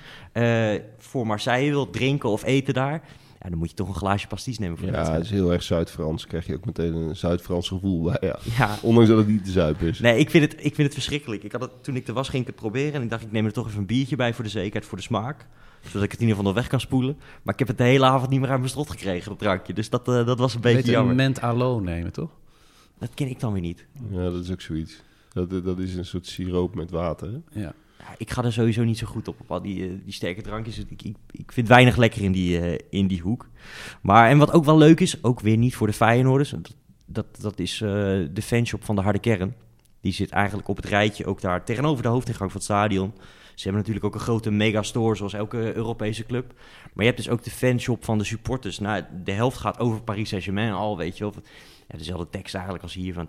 [0.98, 3.02] voor Marseille wilt drinken of eten daar...
[3.46, 5.52] Ja, dan moet je toch een glaasje pasties nemen voor de Ja, het is heel
[5.52, 6.28] erg Zuid-Frans.
[6.28, 8.18] Krijg je ook meteen een Zuid-Frans gevoel bij.
[8.22, 8.40] Ja.
[8.58, 10.00] Ja, Ondanks dat het niet te zuipen is.
[10.00, 11.44] nee, ik vind, het, ik vind het verschrikkelijk.
[11.44, 12.94] Ik had het, toen ik er was, ging ik het proberen.
[12.94, 14.98] En ik dacht, ik neem er toch even een biertje bij voor de zekerheid, voor
[14.98, 15.48] de smaak.
[15.82, 17.18] Zodat ik het in ieder geval nog weg kan spoelen.
[17.44, 19.74] Maar ik heb het de hele avond niet meer uit mijn strot gekregen, dat drankje.
[19.74, 21.10] Dus dat, eh, dat was een beetje jammer.
[21.12, 22.30] een ment alo nemen, toch?
[23.00, 23.86] Dat ken ik dan weer niet.
[24.10, 25.02] Ja, dat is ook zoiets.
[25.34, 27.42] Dat, dat is een soort siroop met water.
[27.52, 27.74] Ja.
[28.18, 30.78] Ik ga er sowieso niet zo goed op, op al die, eh, die sterke drankjes.
[30.78, 33.50] Ik, ik, ik vind weinig lekker in die, eh, in die hoek.
[34.02, 36.50] Maar, en wat ook wel leuk is, ook weer niet voor de Feyenoorders...
[36.50, 37.90] dat, dat, dat is eh,
[38.34, 39.56] de fanshop van de harde kern.
[40.02, 43.14] Die zit eigenlijk op het rijtje, ook daar tegenover de hoofdingang van het stadion.
[43.56, 46.54] Ze hebben natuurlijk ook een grote megastore, zoals elke Europese club.
[46.94, 48.80] Maar je hebt dus ook de fanshop van de supporters.
[48.80, 51.34] Nou, de helft gaat over Paris Saint-Germain al, weet je wel.
[51.88, 53.28] Ja, dezelfde tekst eigenlijk als hier, van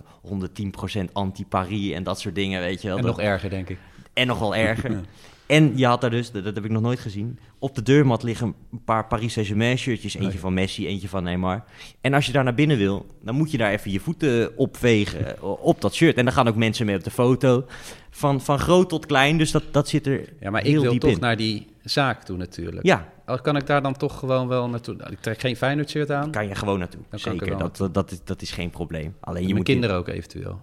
[1.08, 2.98] 110% anti-Paris en dat soort dingen, weet je wel.
[2.98, 3.78] En nog erger, denk ik.
[4.16, 4.90] En nog wel erger.
[4.90, 5.00] Ja.
[5.46, 8.22] En je had daar dus, dat, dat heb ik nog nooit gezien, op de deurmat
[8.22, 10.14] liggen een paar Paris Saint-Germain shirtjes.
[10.14, 10.38] Eentje Nee.
[10.38, 11.64] van Messi, eentje van Neymar.
[12.00, 15.36] En als je daar naar binnen wil, dan moet je daar even je voeten opvegen
[15.36, 16.16] eh, op dat shirt.
[16.16, 17.64] En dan gaan ook mensen mee op de foto.
[18.10, 21.10] Van, van groot tot klein, dus dat, dat zit er Ja, maar ik wil toch
[21.10, 21.20] in.
[21.20, 22.86] naar die zaak toe natuurlijk.
[22.86, 24.94] Ja, Al Kan ik daar dan toch gewoon wel naartoe?
[24.94, 26.30] Nou, Ik trek geen Feyenoord shirt aan.
[26.30, 27.00] kan je gewoon naartoe.
[27.10, 29.14] Dan er Zeker, dat, dat, dat, is, dat is geen probleem.
[29.20, 30.60] Alleen En je mijn moet kinderen ook eventueel.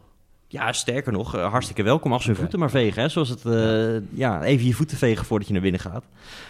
[0.53, 3.01] Ja, sterker nog, eh, hartstikke welkom als we je voeten maar vegen.
[3.01, 3.09] Hè?
[3.09, 6.05] Zoals het, eh, ja, even je voeten vegen voordat je naar binnen gaat.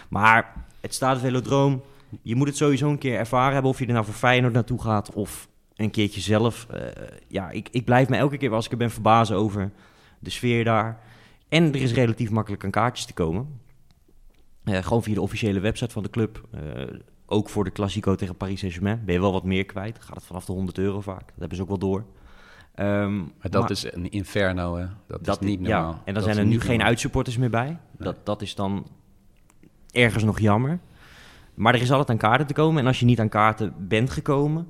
[0.08, 1.82] Maar het staat velodroom.
[2.22, 4.80] Je moet het sowieso een keer ervaren hebben of je er nou voor Feyenoord naartoe
[4.80, 6.66] gaat of een keertje zelf.
[6.70, 6.80] Eh,
[7.28, 9.70] ja, ik, ik blijf me elke keer als ik er ben verbazen over
[10.18, 11.00] de sfeer daar.
[11.48, 13.60] En er is relatief makkelijk aan kaartjes te komen.
[14.64, 16.48] Gewoon via de officiële website van de club.
[17.26, 19.98] Ook voor de Classico tegen Paris Saint-Germain ben je wel wat meer kwijt.
[20.00, 21.26] Gaat het vanaf de 100 euro vaak.
[21.26, 22.04] Dat hebben ze ook wel door.
[22.74, 24.86] Ehm, Maar dat is een inferno, hè?
[25.06, 25.90] Dat, is niet normaal.
[25.90, 27.78] Ja, en dan Dat zijn er nu geen uitsupporters meer bij.
[27.98, 28.86] Dat, dat is dan
[29.90, 30.78] ergens nog jammer.
[31.54, 32.80] Maar er is altijd aan kaarten te komen.
[32.80, 34.66] En als je niet aan kaarten bent gekomen...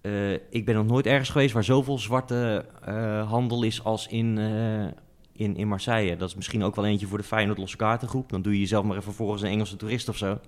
[0.00, 4.38] eh, ik ben nog nooit ergens geweest waar zoveel zwarte eh, handel is als in,
[4.38, 4.84] eh,
[5.32, 6.16] in, in Marseille.
[6.16, 8.30] Dat is misschien ook wel eentje voor de Feyenoord losse kaartengroep.
[8.30, 10.38] Dan doe je jezelf maar even volgens een Engelse toerist of zo.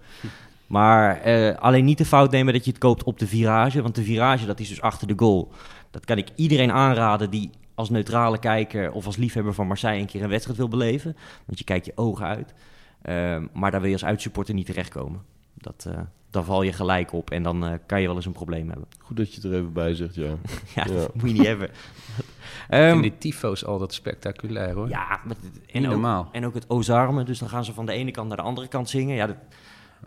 [0.67, 1.21] Maar
[1.59, 3.83] alleen niet de fout nemen dat je het koopt op de virage.
[3.83, 5.53] Want de virage, dat is dus achter de goal.
[5.91, 10.07] Dat kan ik iedereen aanraden die als neutrale kijker of als liefhebber van Marseille een
[10.07, 11.17] keer een wedstrijd wil beleven.
[11.47, 12.55] Want je kijkt je ogen uit.
[13.03, 15.23] Ehm, maar daar wil je als uitsupporter niet terechtkomen.
[15.55, 15.99] Dat, eh
[16.31, 18.89] dan val je gelijk op en dan eh, kan je wel eens een probleem hebben.
[18.99, 20.25] Goed dat je het er even bij zegt, ja.
[20.75, 20.85] ja, Ja.
[20.85, 21.69] dat moet je niet hebben.
[21.69, 21.75] Ik
[22.69, 24.89] Ehm, vind die tyfo's altijd spectaculair, hoor.
[24.89, 25.21] ja,
[25.67, 26.29] en, ook, normaal.
[26.33, 27.27] en ook het Ozarmen.
[27.27, 29.17] Dus dan gaan ze van de ene kant naar de andere kant zingen.
[29.17, 29.37] Ja, dat,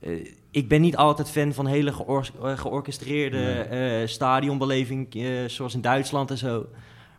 [0.01, 5.73] eh, ik ben niet altijd fan van hele geor eh, georchestreerde eh, stadionbeleving, eh, zoals
[5.73, 6.65] in Duitsland en zo.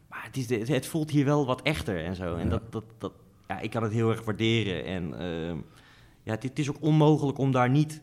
[0.09, 2.35] Maar het, is, het, voelt hier wel wat echter en zo.
[2.37, 2.51] En Ja.
[2.51, 3.12] dat, dat, dat,
[3.49, 4.85] ja, ik kan het heel erg waarderen.
[4.85, 5.57] En ehm,
[6.23, 8.01] ja, het, het is ook onmogelijk om daar niet...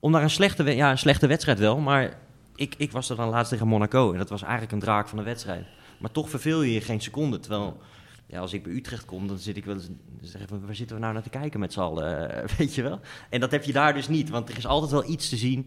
[0.00, 2.18] Om daar een slechte, ja, een slechte wedstrijd wel, maar
[2.56, 4.12] ik, ik was er dan laatst tegen Monaco.
[4.12, 5.66] En dat was eigenlijk een draak van de wedstrijd.
[5.98, 7.38] Maar toch verveel je je geen seconde.
[7.38, 7.80] Terwijl,
[8.26, 9.88] ja, als ik bij Utrecht kom, dan zit ik wel eens...
[10.20, 12.30] zeg waar zitten we nou naar te kijken met z'n allen?
[12.42, 13.00] eh, weet je wel?
[13.30, 15.66] En dat heb je daar dus niet, want er is altijd wel iets te zien.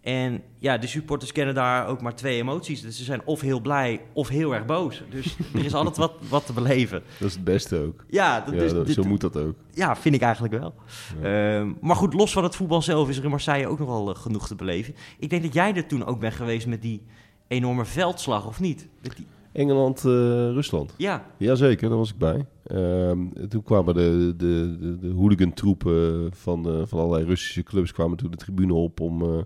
[0.00, 2.80] En ja, de supporters kennen daar ook maar twee emoties.
[2.80, 5.02] Dus ze zijn of heel blij of heel erg boos.
[5.10, 7.02] Dus er is altijd wat, wat te beleven.
[7.18, 8.04] Dat is het beste ook.
[8.08, 9.54] Ja, dat, Ja, dus, dat- dit- zo moet dat ook.
[9.74, 10.74] ja, vind ik eigenlijk wel.
[11.22, 14.14] Ehm, maar goed, los van het voetbal zelf is er in Marseille ook nog wel
[14.14, 14.94] eh, genoeg te beleven.
[15.18, 17.02] Ik denk dat jij er toen ook bent geweest met die
[17.48, 18.88] enorme veldslag, of niet?
[19.02, 20.12] Met die, Engeland, eh,
[20.52, 20.94] Rusland.
[20.96, 22.46] ja, Jazeker, daar was ik bij.
[22.66, 28.16] Ehm, toen kwamen de, de, de, de hooligan-troepen van, eh, van allerlei Russische clubs kwamen
[28.16, 29.42] toen de tribune op om, eh,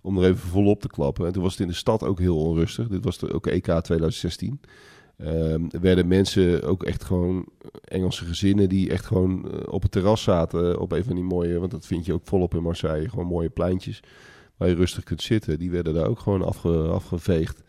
[0.00, 1.26] om er even volop te klappen.
[1.26, 2.88] En toen was het in de stad ook heel onrustig.
[2.88, 4.60] Dit was de, ook EK 2016.
[5.16, 7.46] Ehm, er werden mensen, ook echt gewoon
[7.84, 10.80] Engelse gezinnen, die echt gewoon op het terras zaten.
[10.80, 13.08] Op een van die mooie, want dat vind je ook volop in Marseille.
[13.08, 14.02] Gewoon mooie pleintjes
[14.56, 15.58] waar je rustig kunt zitten.
[15.58, 17.62] Die werden daar ook gewoon afge, afgeveegd.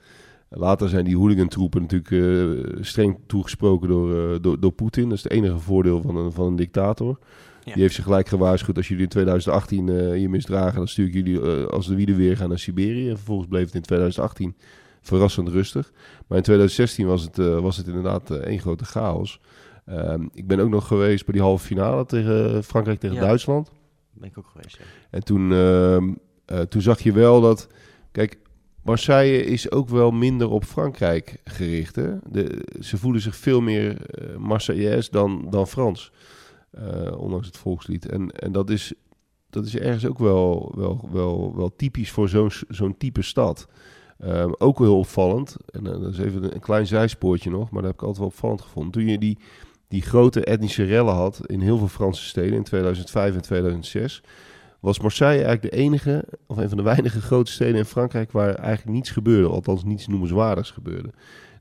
[0.56, 5.10] Later zijn die hooligantroepen natuurlijk eh, streng toegesproken door, eh, door, door Poetin.
[5.10, 7.20] Dat is het enige voordeel van een, van een dictator.
[7.64, 7.74] Ja.
[7.74, 8.78] Die heeft zich gelijk gewaarschuwd.
[8.78, 12.38] Als jullie in 2018 eh je misdragen, dan stuur ik jullie als de wielen weer
[12.38, 13.10] gaan naar Siberië.
[13.10, 14.56] En vervolgens bleef het in 2018
[15.02, 15.92] verrassend rustig.
[16.28, 19.40] Maar in 2016 was het, was het inderdaad één grote chaos.
[19.86, 23.22] Ehm, ik ben ook nog geweest bij die halve finale tegen Frankrijk tegen Ja.
[23.22, 23.72] Duitsland.
[24.14, 24.78] ben ik ook geweest.
[24.78, 24.84] Ja.
[25.10, 26.14] En toen, ehm,
[26.46, 27.68] eh, toen zag je wel dat...
[28.12, 28.38] Kijk,
[28.84, 31.96] Marseille is ook wel minder op Frankrijk gericht.
[31.96, 32.14] Hè?
[32.30, 33.98] De, ze voelen zich veel meer
[34.68, 36.12] uh, dan, dan Frans.
[36.72, 38.10] eh, ondanks het volkslied.
[38.10, 38.94] En, en dat, is,
[39.50, 43.68] dat is ergens ook wel, wel, wel, wel typisch voor zo'n zo'n type stad.
[44.20, 45.58] Ehm, ook heel opvallend.
[45.66, 48.18] En eh, dat is even een, een klein zijspoortje nog, maar dat heb ik altijd
[48.18, 48.92] wel opvallend gevonden.
[48.92, 49.38] Toen je die,
[49.88, 54.24] die grote etnische rellen had in heel veel Franse steden in 2005 en 2006
[54.84, 58.56] was Marseille eigenlijk de enige, of een van de weinige grote steden in Frankrijk waar
[58.56, 61.10] eigenlijk niets gebeurde, althans niets noemenswaardigs gebeurde.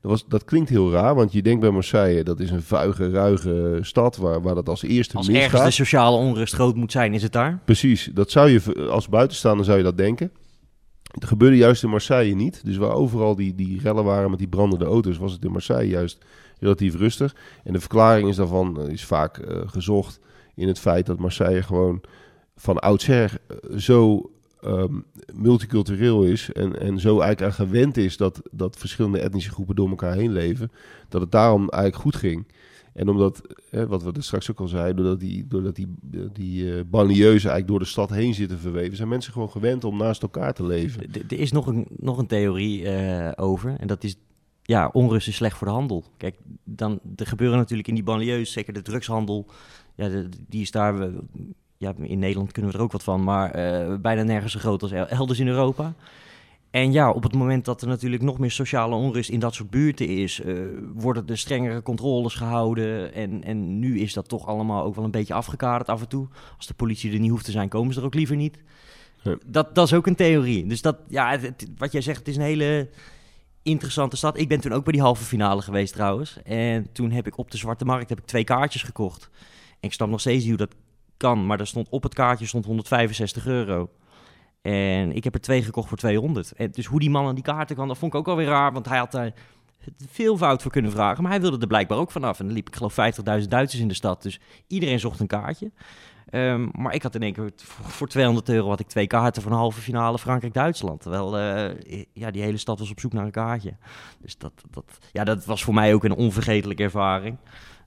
[0.01, 3.09] Dat, was, dat klinkt heel raar, want je denkt bij Marseille, dat is een vuige,
[3.09, 5.51] ruige stad waar, waar dat als eerste Als misgaat.
[5.51, 7.59] ergens de sociale onrust groot moet zijn, is het daar?
[7.65, 10.31] Precies, dat zou je als buitenstaander zou je dat denken.
[11.11, 12.65] Het gebeurde juist in Marseille niet.
[12.65, 15.89] Dus waar overal die, die rellen waren met die brandende auto's, was het in Marseille
[15.89, 16.25] juist
[16.59, 17.35] relatief rustig.
[17.63, 20.19] En de verklaring is daarvan uh, is vaak uh, gezocht
[20.55, 22.01] in het feit dat Marseille gewoon
[22.55, 24.31] van oudsher uh, zo
[24.65, 29.75] um, multicultureel is en, en zo eigenlijk aan gewend is dat, dat verschillende etnische groepen
[29.75, 30.71] door elkaar heen leven,
[31.09, 32.47] dat het daarom eigenlijk goed ging.
[32.93, 35.87] En omdat, hè, wat we er straks ook al zeiden, doordat die, doordat die,
[36.33, 39.97] die uh, banlieues eigenlijk door de stad heen zitten verweven, zijn mensen gewoon gewend om
[39.97, 41.11] naast elkaar te leven.
[41.27, 44.15] Er is nog een, nog een theorie uh, over, en dat is,
[44.61, 46.03] ja, onrust is slecht voor de handel.
[46.17, 49.45] Kijk, dan, er gebeuren natuurlijk in die banlieues, zeker de drugshandel,
[49.95, 50.09] ja,
[50.47, 51.09] die is daar,
[51.83, 54.81] ja, in Nederland kunnen we er ook wat van, maar uh, bijna nergens zo groot
[54.81, 55.93] als elders in Europa.
[56.69, 59.69] En ja, op het moment dat er natuurlijk nog meer sociale onrust in dat soort
[59.69, 60.61] buurten is, uh,
[60.93, 63.13] worden er strengere controles gehouden.
[63.13, 66.27] En, en nu is dat toch allemaal ook wel een beetje afgekaderd af en toe.
[66.57, 68.57] Als de politie er niet hoeft te zijn, komen ze er ook liever niet.
[69.21, 69.37] Ja.
[69.45, 70.67] Dat, dat is ook een theorie.
[70.67, 72.89] Dus dat, ja, het, het, wat jij zegt, het is een hele
[73.63, 74.37] interessante stad.
[74.37, 76.37] Ik ben toen ook bij die halve finale geweest trouwens.
[76.43, 79.29] En toen heb ik op de Zwarte Markt heb ik twee kaartjes gekocht.
[79.79, 80.75] En ik snap nog steeds niet hoe dat
[81.31, 83.89] Maar er stond op het kaartje stond 165 euro.
[84.61, 86.51] En ik heb er twee gekocht voor 200.
[86.51, 88.71] En dus hoe die man aan die kaarten kwam, dat vond ik ook alweer raar.
[88.73, 89.33] Want hij had daar
[90.09, 91.23] veel fout voor kunnen vragen.
[91.23, 92.39] Maar hij wilde er blijkbaar ook vanaf.
[92.39, 92.95] En dan liep ik geloof
[93.39, 94.21] 50.000 Duitsers in de stad.
[94.21, 95.71] Dus iedereen zocht een kaartje.
[96.29, 99.41] Ehm, maar ik had in één keer voor, voor 200 euro had ik twee kaarten
[99.41, 101.01] voor een halve finale Frankrijk-Duitsland.
[101.01, 103.75] Terwijl eh, ja, die hele stad was op zoek naar een kaartje.
[104.19, 107.37] Dus dat, dat, ja, dat was voor mij ook een onvergetelijke ervaring.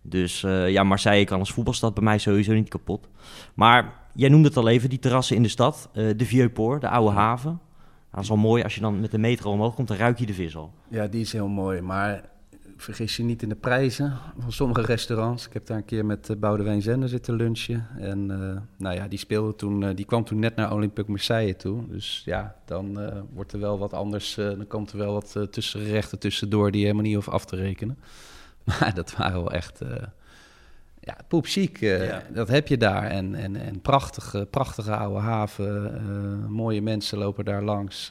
[0.09, 3.09] Dus eh, ja, Marseille kan als voetbalstad bij mij sowieso niet kapot.
[3.55, 5.89] Maar jij noemde het al even, die terrassen in de stad.
[5.93, 7.61] eh, de Vieux-Port, de oude haven.
[8.11, 10.27] Dat is wel mooi als je dan met de metro omhoog komt, dan ruik je
[10.27, 10.73] de vis al.
[10.89, 11.81] Ja, die is heel mooi.
[11.81, 12.23] Maar
[12.77, 15.47] vergis je niet in de prijzen van sommige restaurants.
[15.47, 17.87] Ik heb daar een keer met uh, Boudewijn Zender zitten lunchen.
[17.99, 21.57] En uh, nou ja, die speelde toen, uh, die kwam toen net naar Olympique Marseille
[21.57, 21.89] toe.
[21.89, 24.35] Dus ja, dan uh, wordt er wel wat anders.
[24.35, 27.99] dan komt er wel wat tussengerechten tussendoor die je helemaal niet hoeft af te rekenen.
[28.81, 29.81] Maar dat waren wel echt.
[31.01, 31.81] ja, poepziek.
[31.81, 32.23] Ja.
[32.33, 33.03] Dat heb je daar.
[33.03, 36.51] En, en, en prachtige, prachtige oude haven.
[36.51, 38.11] mooie mensen lopen daar langs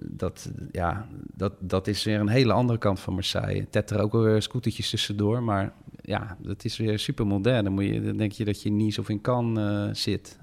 [0.00, 3.66] dat, ja, dat, dat is weer een hele andere kant van Marseille.
[3.70, 7.64] Tet er ook weer scootertjes tussendoor, maar ja, dat is weer super modern.
[7.64, 10.38] Dan, moet je, dan denk je dat je in Nice of in Cannes uh, zit.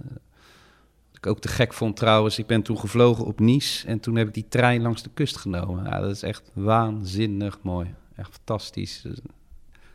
[1.08, 4.16] Wat ik ook te gek vond trouwens, ik ben toen gevlogen op Nice en toen
[4.16, 5.84] heb ik die trein langs de kust genomen.
[5.84, 7.94] Ja, dat is echt waanzinnig mooi.
[8.22, 9.04] Echt fantastisch.
[9.04, 9.20] Het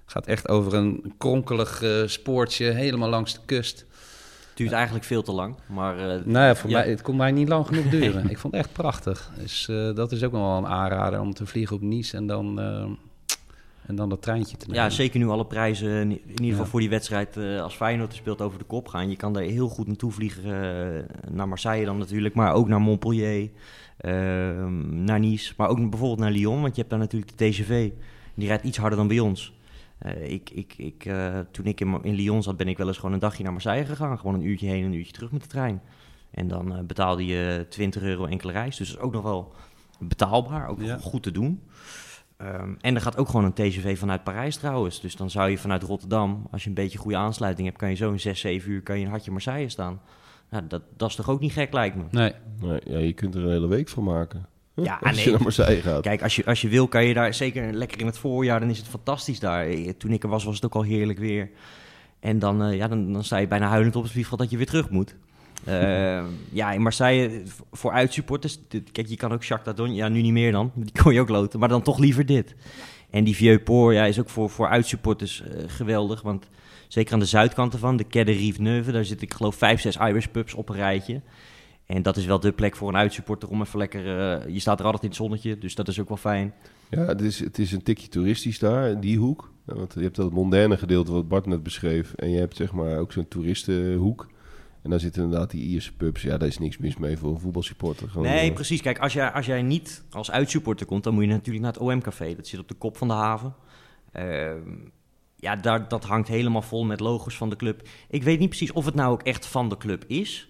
[0.07, 3.87] gaat echt over een kronkelig uh, spoortje helemaal langs de kust
[4.55, 5.55] duurt eigenlijk veel te lang.
[5.67, 6.79] Maar, uh, nou ja, voor ja.
[6.79, 8.31] mij, het kon mij niet lang genoeg duren.
[8.31, 9.31] ik vond het echt prachtig.
[9.39, 12.27] Dus uh, dat is ook nog wel een aanrader om te vliegen op Nice en
[12.27, 12.59] dan,
[13.87, 14.83] en dan dat treintje te nemen.
[14.83, 16.71] Ja, zeker nu alle prijzen, in ieder geval ja.
[16.71, 19.11] voor die wedstrijd als Feyenoord speelt over de kop gaan.
[19.11, 23.51] Je kan daar heel goed naartoe vliegen, naar Marseille dan natuurlijk, maar ook naar Montpellier,
[23.97, 25.53] ehm, naar Nice.
[25.57, 27.91] Maar ook bijvoorbeeld naar Lyon, want je hebt daar natuurlijk de TGV.
[28.37, 29.55] Die rijdt iets harder dan bij ons.
[30.07, 32.97] Uh, ik, ik, ik, uh, toen ik in, in, Lyon zat, ben ik wel eens
[32.97, 34.19] gewoon een dagje naar Marseille gegaan.
[34.19, 35.83] Gewoon een uurtje heen en een uurtje terug met de trein.
[36.31, 38.77] En dan uh, betaalde je 20 euro enkele reis.
[38.77, 39.53] Dus dat is ook nog wel
[39.99, 40.99] betaalbaar, ook ja.
[40.99, 41.63] goed te doen.
[42.43, 45.01] Um, en er gaat ook gewoon een TGV vanuit Parijs trouwens.
[45.01, 47.95] Dus dan zou je vanuit Rotterdam, als je een beetje goede aansluiting hebt, kan je
[47.95, 50.01] zo in 6, 7 uur kan je een hartje Marseille staan.
[50.51, 52.05] Nou, dat, dat is toch ook niet gek, lijkt me.
[52.11, 52.33] Nee.
[52.61, 54.47] nee ja, je kunt er een hele week van maken.
[54.85, 55.25] Ja, als nee.
[55.25, 56.03] je naar Marseille gaat.
[56.03, 58.71] Kijk, als je, als je wil, kan je daar zeker lekker in het voorjaar, dan
[58.71, 59.67] is het fantastisch daar.
[59.99, 61.51] Toen ik er was, was het ook al heerlijk weer.
[62.21, 64.57] En dan, uh, ja, dan, dan sta je bijna huilend op het vliegveld dat je
[64.57, 65.15] weer terug moet.
[65.69, 68.59] Uh, ja, in Marseille, voor uitsupporters,
[68.93, 71.29] kijk, je kan ook Jacques Dardon, ja, nu niet meer dan, die kon je ook
[71.29, 72.55] loten, maar dan toch liever dit.
[73.11, 76.49] En die Vieux Port, ja, is ook voor, voor uitsupporters uh, geweldig, want
[76.89, 79.81] zeker aan de zuidkant ervan, de Quai de Rive Neuve, daar zit ik geloof vijf,
[79.81, 81.21] zes Irish pubs op een rijtje.
[81.87, 84.05] En dat is wel de plek voor een uitsupporter om even lekker...
[84.05, 86.55] Uh, je staat er altijd in het zonnetje, dus dat is ook wel fijn.
[86.91, 89.53] Ja, het is, het is een tikje toeristisch daar, die hoek.
[89.65, 92.13] Want je hebt dat moderne gedeelte wat Bart net beschreef.
[92.13, 94.29] En je hebt zeg maar ook zo'n toeristenhoek.
[94.83, 96.23] En daar zitten inderdaad die Ierse pubs.
[96.23, 98.09] Ja, daar is niks mis mee voor een voetbalsupporter.
[98.09, 98.83] Gewoon, nee, uh, precies.
[98.83, 101.05] Kijk, als jij, als jij niet als uitsupporter komt...
[101.05, 102.35] dan moet je natuurlijk naar het OM-café.
[102.35, 103.55] Dat zit op de kop van de haven.
[104.17, 104.51] Uh,
[105.37, 107.89] ja, daar, dat hangt helemaal vol met logos van de club.
[108.09, 110.49] Ik weet niet precies of het nou ook echt van de club is...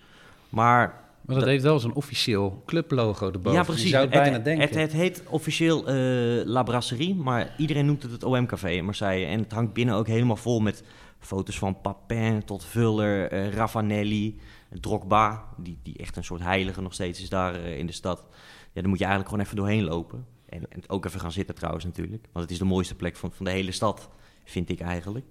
[0.48, 3.52] Maar maar dat, dat, heeft wel zo'n officieel clublogo erboven.
[3.52, 3.82] Ja, precies.
[3.82, 4.68] Je zou het, het bijna denken.
[4.68, 9.26] Het, het, heet officieel uh, La Brasserie, maar iedereen noemt het het OM-café in Marseille.
[9.26, 10.82] En het hangt binnen ook helemaal vol met
[11.18, 14.38] foto's van Papin tot Vuller, uh, Raffanelli,
[14.80, 18.26] Drogba, die, die echt een soort heilige nog steeds is daar uh, in de stad.
[18.72, 20.26] Ja, dan moet je eigenlijk gewoon even doorheen lopen.
[20.48, 23.32] En, en ook even gaan zitten trouwens natuurlijk, want het is de mooiste plek van,
[23.32, 24.08] van de hele stad
[24.46, 25.24] vind ik eigenlijk.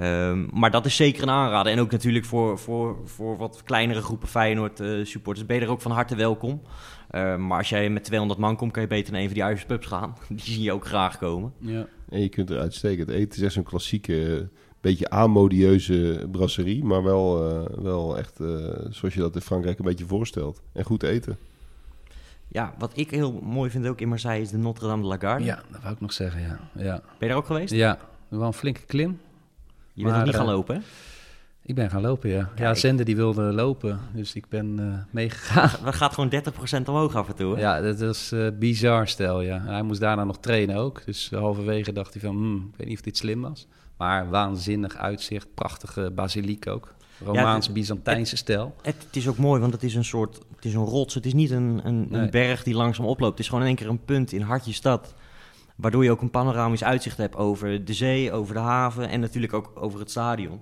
[0.00, 1.72] Um, maar dat is zeker een aanrader.
[1.72, 5.70] En ook natuurlijk voor, voor, voor wat kleinere groepen Feyenoord uh, supporters ben je er
[5.70, 6.62] ook van harte welkom.
[7.10, 9.46] Uh, maar als jij met 200 man komt, kan je beter naar een van die
[9.46, 10.16] Irish pubs gaan.
[10.28, 11.52] Die zie je ook graag komen.
[11.58, 11.86] Ja.
[12.08, 13.22] En je kunt er uitstekend eten.
[13.22, 14.48] Het is echt zo'n klassieke,
[14.80, 16.84] beetje amodieuze brasserie.
[16.84, 18.36] Maar wel, uh, wel echt
[18.90, 20.62] zoals je dat in Frankrijk een beetje voorstelt.
[20.72, 21.38] En goed eten.
[22.48, 25.16] Ja, wat ik heel mooi vind ook in Marseille is de Notre Dame de la
[25.18, 25.44] Garde.
[25.44, 26.58] Ja, dat wou ik nog zeggen, ja.
[26.74, 26.92] ja.
[26.94, 27.72] Ben je daar ook geweest?
[27.72, 27.98] Ja,
[28.38, 29.20] wel een flinke klim.
[29.92, 30.80] Je bent nog niet gaan lopen, hè?
[31.66, 32.42] Ik ben gaan lopen, ja.
[32.44, 32.58] Kijk.
[32.58, 35.70] Ja, Zender die wilde lopen, dus ik ben uh, meegegaan.
[35.84, 36.32] Dat gaat gewoon
[36.82, 37.60] 30% omhoog af en toe, hè?
[37.60, 39.62] Ja, dat is uh, bizar stel, ja.
[39.64, 41.04] Hij moest daarna nog trainen ook.
[41.04, 43.66] Dus halverwege dacht hij van, hmm, ik weet niet of dit slim was.
[43.96, 46.94] Maar waanzinnig uitzicht, prachtige basiliek ook.
[47.24, 48.74] Romaans-Byzantijnse ja, stijl.
[48.82, 51.14] Het, het, is ook mooi, want het is een soort, het is een rots.
[51.14, 52.20] Het is niet een, een, nee.
[52.20, 53.30] een berg die langzaam oploopt.
[53.30, 55.14] Het is gewoon in één keer een punt in hartje stad.
[55.74, 59.52] Waardoor je ook een panoramisch uitzicht hebt over de zee, over de haven en natuurlijk
[59.52, 60.60] ook over het stadion.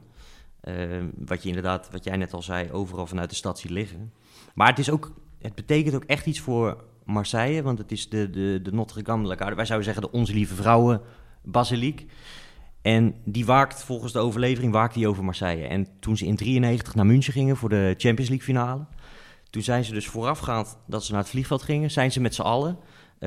[0.64, 0.74] Uh,
[1.16, 4.12] wat je inderdaad, wat jij net al zei, overal vanuit de stad ziet liggen.
[4.54, 8.30] Maar het, is ook, het betekent ook echt iets voor, Marseille, want het is de,
[8.30, 9.54] de, de Notre Dame de la Garde.
[9.54, 11.00] Wij zouden zeggen de Onze Lieve Vrouwen
[11.42, 12.06] Basiliek.
[12.82, 15.66] En die waakt volgens de overlevering waakt die over Marseille.
[15.66, 18.86] En toen ze in 93 naar München gingen voor de Champions League finale,
[19.50, 22.42] toen zijn ze dus voorafgaand dat ze naar het vliegveld gingen, zijn ze met z'n
[22.42, 22.78] allen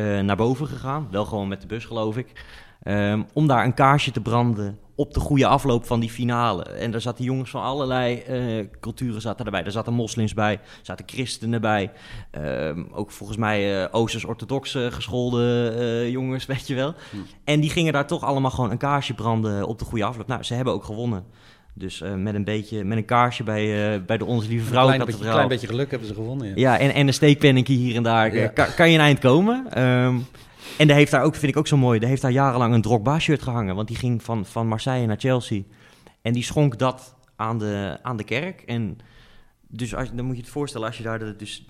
[0.02, 2.44] naar boven gegaan, wel gewoon met de bus geloof ik,
[2.84, 6.64] ehm, om daar een kaarsje te branden op de goede afloop van die finale.
[6.64, 9.64] En daar zaten jongens van allerlei eh, culturen zaten erbij.
[9.64, 11.92] Er zaten moslims bij, zaten christenen bij.
[12.32, 16.94] Ehm, ook volgens mij uh, Oosters-orthodoxe geschoolde uh, jongens, weet je wel.
[17.12, 17.18] Hm.
[17.44, 20.28] En die gingen daar toch allemaal gewoon een kaarsje branden op de goede afloop.
[20.28, 21.26] Nou, ze hebben ook gewonnen.
[21.78, 24.88] Dus met, een beetje, met een kaarsje bij, bij de Onze Lieve Vrouw.
[24.88, 26.48] Een klein, beetje, klein beetje geluk hebben ze gewonnen.
[26.48, 28.36] Ja, ja en, en een steekpennetje hier en daar.
[28.36, 28.48] Ja.
[28.48, 29.84] Kan, kan, je een eind komen.
[29.84, 30.26] Um,
[30.78, 32.82] en daar heeft daar ook, vind ik ook zo mooi, daar heeft daar jarenlang een
[32.82, 33.76] Drogba-shirt gehangen.
[33.76, 35.62] Want die ging van, van Marseille naar Chelsea.
[36.22, 38.62] En die schonk dat aan de, aan de kerk.
[38.62, 38.98] En
[39.76, 41.66] dus als, dan moet je het voorstellen, als je daar de, dus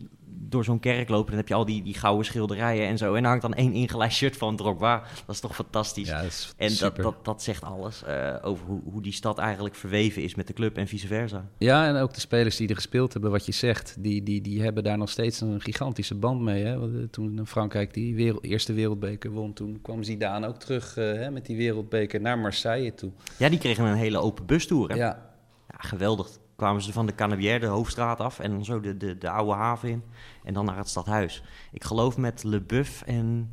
[0.50, 3.13] door zo'n kerk loopt, dan heb je al die, die gouden schilderijen en zo.
[3.13, 5.04] En daar hangt dan één ingelijst shirt van Drogba.
[5.26, 6.08] Dat is toch fantastisch.
[6.08, 9.38] Ja, dat is en dat, dat, dat zegt alles uh, over hoe, hoe die stad
[9.38, 11.50] eigenlijk verweven is met de club en vice versa.
[11.58, 14.62] Ja, en ook de spelers die er gespeeld hebben, wat je zegt, die, die, die
[14.62, 16.63] hebben daar nog steeds een gigantische band mee.
[16.63, 16.88] Hè?
[16.88, 21.32] Uh, toen Frankrijk die wereld, eerste wereldbeker won, toen kwam Zidane ook terug uh, hè,
[21.32, 23.12] met die wereldbeker naar Marseille toe.
[23.38, 24.89] Ja, die kregen een hele open bustoer.
[24.89, 24.96] Hè?
[24.96, 25.32] Ja.
[25.68, 29.18] ja, geweldig kwamen ze van de Canabière, de hoofdstraat af, en dan zo de, de,
[29.18, 30.04] de oude haven in.
[30.44, 31.44] En dan naar het stadhuis.
[31.72, 33.52] Ik geloof met Le Buff en.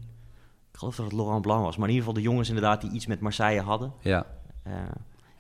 [0.73, 1.77] Ik geloof dat het Laurent Blanc was.
[1.77, 3.93] Maar in ieder geval de jongens inderdaad die iets met Marseille hadden.
[4.01, 4.27] Ja.
[4.67, 4.73] Uh,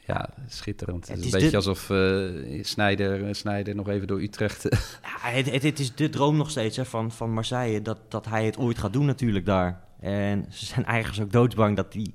[0.06, 1.08] ja, schitterend.
[1.08, 1.56] Het, het is een beetje de...
[1.56, 4.62] alsof uh, Snijder, Snijder nog even door Utrecht...
[5.02, 8.26] ja, het, het, het, is de droom nog steeds hè, van, van Marseille, dat, dat
[8.26, 9.80] hij het ooit gaat doen natuurlijk daar.
[10.00, 12.14] En ze zijn eigenlijk ook doodsbang dat hij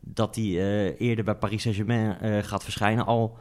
[0.00, 3.06] dat die, uh, eerder bij Paris Saint-Germain gaat verschijnen.
[3.06, 3.38] Al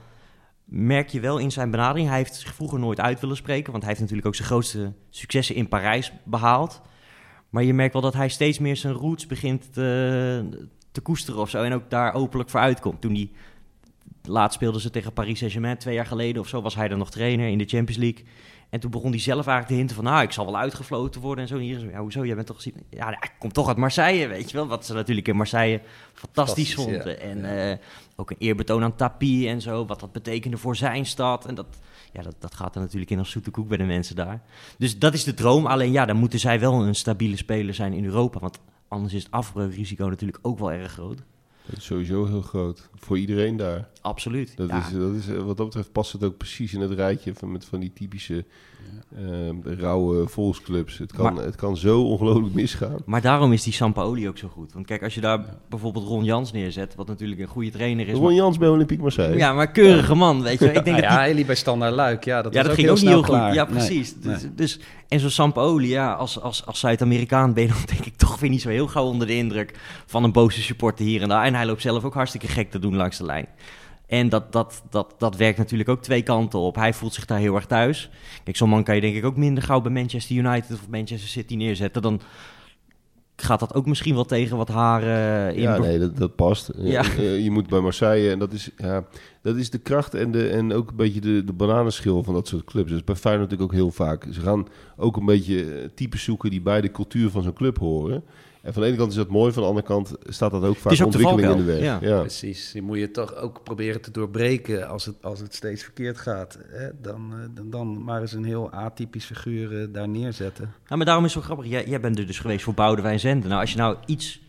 [0.65, 2.07] merk je wel in zijn benadering.
[2.07, 4.93] Hij heeft zich vroeger nooit uit willen spreken, want hij heeft natuurlijk ook zijn grootste
[5.09, 6.81] successen in Parijs behaald.
[7.49, 11.49] Maar je merkt wel dat hij steeds meer zijn roots begint te, te koesteren of
[11.49, 11.63] zo.
[11.63, 13.01] En ook daar openlijk voor uitkomt.
[13.01, 13.31] Toen hij
[14.23, 17.11] laat speelden ze tegen Paris Saint-Germain, twee jaar geleden of zo, was hij dan nog
[17.11, 18.25] trainer in de Champions League.
[18.71, 21.43] En toen begon hij zelf eigenlijk te hinten van, nou, ik zal wel uitgefloten worden
[21.43, 21.55] en zo.
[21.55, 22.73] En hier, ja, hoezo, jij bent toch gezien?
[22.89, 24.67] Ja, hij komt toch uit Marseille, weet je wel.
[24.67, 25.81] Wat ze natuurlijk in Marseille
[26.13, 27.09] fantastisch, vonden.
[27.09, 27.15] Ja.
[27.15, 27.71] En ja.
[27.71, 27.77] uh,
[28.15, 31.45] ook een eerbetoon aan Tapi en zo, wat dat betekende voor zijn stad.
[31.45, 31.65] En dat,
[32.13, 34.41] ja, dat, dat gaat er natuurlijk in als zoete koek bij de mensen daar.
[34.77, 35.65] Dus dat is de droom.
[35.65, 38.39] Alleen ja, dan moeten zij wel een stabiele speler zijn in Europa.
[38.39, 41.23] Want anders is het afbreukrisico natuurlijk ook wel erg groot.
[41.65, 42.89] Dat is sowieso heel groot.
[42.95, 43.87] Voor iedereen daar.
[44.01, 44.57] Absoluut.
[44.57, 44.77] Dat ja.
[44.77, 47.65] is, dat is, wat dat betreft past het ook precies in het rijtje van, met
[47.65, 48.45] van die typische
[49.15, 49.21] ja.
[49.21, 50.97] uh, rauwe volksclubs.
[50.97, 52.97] Het kan, maar, het kan zo ongelooflijk misgaan.
[53.05, 54.73] Maar daarom is die Sampaoli ook zo goed.
[54.73, 55.57] Want kijk, als je daar ja.
[55.69, 58.13] bijvoorbeeld Ron Jans neerzet, wat natuurlijk een goede trainer is.
[58.13, 59.37] Ron maar, Jans bij Olympique Marseille.
[59.37, 60.65] Ja, maar keurige man, weet je.
[60.65, 61.33] Ik denk nou dat ja, die...
[61.33, 62.23] hij bij Standaard Luik.
[62.23, 63.45] Ja, dat, ja, dat ook ging heel ook niet heel klaar.
[63.45, 63.55] goed.
[63.55, 64.15] Ja, precies.
[64.15, 64.33] Nee.
[64.33, 68.15] Dus, dus, en zo'n Sampaoli, ja, als, als, als Zuid-Amerikaan ben je dan denk ik
[68.15, 71.29] toch weer niet zo heel gauw onder de indruk van een boze supporter hier en
[71.29, 71.43] daar.
[71.43, 73.47] En hij loopt zelf ook hartstikke gek te doen langs de lijn.
[74.07, 76.75] En dat, dat, dat, dat werkt natuurlijk ook twee kanten op.
[76.75, 78.09] Hij voelt zich daar heel erg thuis.
[78.43, 81.29] Kijk, zo'n man kan je denk ik ook minder gauw bij Manchester United of Manchester
[81.29, 82.01] City neerzetten.
[82.01, 82.21] Dan
[83.35, 85.61] gaat dat ook misschien wel tegen wat haar uh, in...
[85.61, 86.71] Ja, nee, dat, dat past.
[86.77, 87.03] Ja.
[87.17, 89.03] Je, je moet bij Marseille, en dat is, ja,
[89.41, 92.47] dat is de kracht en, de, en ook een beetje de, de bananenschil van dat
[92.47, 92.89] soort clubs.
[92.89, 94.27] Dat is bij Feyenoord natuurlijk ook heel vaak.
[94.31, 98.23] Ze gaan ook een beetje types zoeken die bij de cultuur van zo'n club horen.
[98.61, 100.77] En van de ene kant is dat mooi, van de andere kant staat dat ook
[100.77, 101.81] vaak ook ontwikkeling de in de weg.
[101.81, 101.97] Ja.
[102.01, 102.19] Ja.
[102.19, 102.71] Precies.
[102.71, 106.57] Die moet je toch ook proberen te doorbreken als het, als het steeds verkeerd gaat.
[106.67, 106.89] Hè?
[107.01, 110.73] Dan, dan, dan maar eens een heel atypisch figuur uh, daar neerzetten.
[110.85, 111.71] Nou, maar daarom is het zo grappig.
[111.71, 113.49] Jij, jij bent er dus geweest voor Boudewijn Zenden.
[113.49, 114.41] Nou, als je nou iets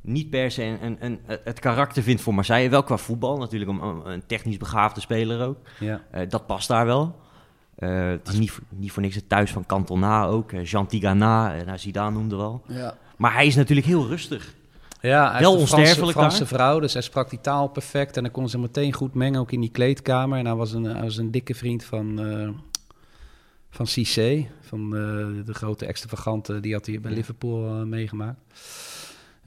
[0.00, 3.70] niet per se een, een, een, het karakter vindt voor Marseille, wel qua voetbal natuurlijk,
[3.70, 5.58] een, een technisch begaafde speler ook.
[5.80, 6.02] Ja.
[6.14, 7.16] Uh, dat past daar wel.
[7.78, 10.52] Uh, het is niet, niet voor niks het thuis van Cantona ook.
[10.52, 12.62] Uh, Jean Tigana, uh, nou, Zidane noemde wel.
[12.66, 12.96] Ja.
[13.18, 14.54] Maar hij is natuurlijk heel rustig.
[15.00, 18.16] Ja, hij Wel is een Franse, vrouw, dus hij sprak die taal perfect.
[18.16, 20.38] En dan kon ze meteen goed mengen, ook in die kleedkamer.
[20.38, 22.48] En hij was een, hij was een dikke vriend van, uh,
[23.70, 26.60] van Cissé, van uh, de grote extravagante.
[26.60, 28.38] Die had hij bij Liverpool uh, meegemaakt.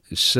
[0.07, 0.37] Dus,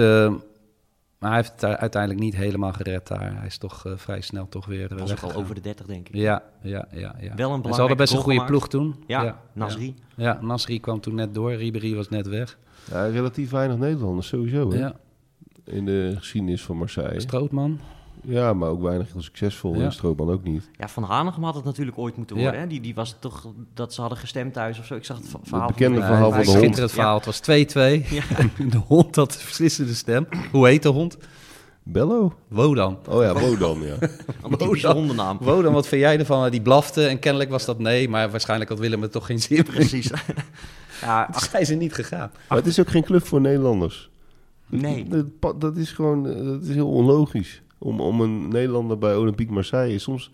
[1.22, 3.38] maar hij heeft het daar uiteindelijk niet helemaal gered daar.
[3.38, 5.86] Hij is toch uh, vrij snel toch weer uh, was ook al over de 30,
[5.86, 6.16] denk ik.
[6.16, 7.16] Ja, ja, ja.
[7.20, 7.36] ja.
[7.36, 8.52] Wel een Ze hadden best een goede gemaakt.
[8.52, 9.04] ploeg toen.
[9.08, 9.96] Ja, ja, Nasri.
[10.16, 10.24] Ja.
[10.24, 11.54] ja, Nasri kwam toen net door.
[11.54, 12.58] Ribéry was net weg.
[12.92, 14.72] Ja, relatief weinig Nederlanders sowieso.
[14.72, 14.78] Hè?
[14.80, 14.94] Ja,
[15.64, 17.20] In de geschiedenis van Marseille.
[17.20, 17.80] Strootman.
[18.24, 19.76] Ja, maar ook weinig heel succesvol.
[19.76, 19.84] Ja.
[19.84, 20.70] En Stroopman ook niet.
[20.78, 22.42] Ja, Van Hanegem had het natuurlijk ooit moeten Ja.
[22.42, 22.62] worden.
[22.62, 22.68] Hè?
[22.68, 24.96] Die, die was toch dat ze hadden gestemd thuis of zo.
[24.96, 25.60] Ik zag het verhaal.
[25.60, 26.58] van bekende de- verhaal van de hond.
[26.58, 27.16] Schitterend verhaal.
[27.16, 28.06] Het was 2-2.
[28.10, 28.24] Ja.
[28.38, 30.28] En de hond had de beslissende stem.
[30.52, 31.18] Hoe heet de hond?
[31.84, 32.34] Bello?
[32.48, 32.98] Wodan.
[33.10, 33.96] Oh ja, Wodan, ja.
[34.58, 34.96] Wodan.
[34.96, 35.38] hondennaam.
[35.42, 36.52] Wodan, wat vind jij ervan?
[36.52, 39.58] Die blafte en kennelijk was dat nee, maar waarschijnlijk had Willem er toch geen zin
[39.58, 39.64] in.
[39.64, 40.12] Precies.
[41.02, 42.32] Ja, Toen zijn ze niet gegaan.
[42.50, 44.10] Maar het is ook geen club voor Nederlanders.
[44.68, 45.08] Nee.
[45.40, 47.62] Dat, dat is gewoon eh, dat is heel onlogisch.
[47.84, 50.00] Om, om een Nederlander bij Olympique Marseille.
[50.00, 50.32] Soms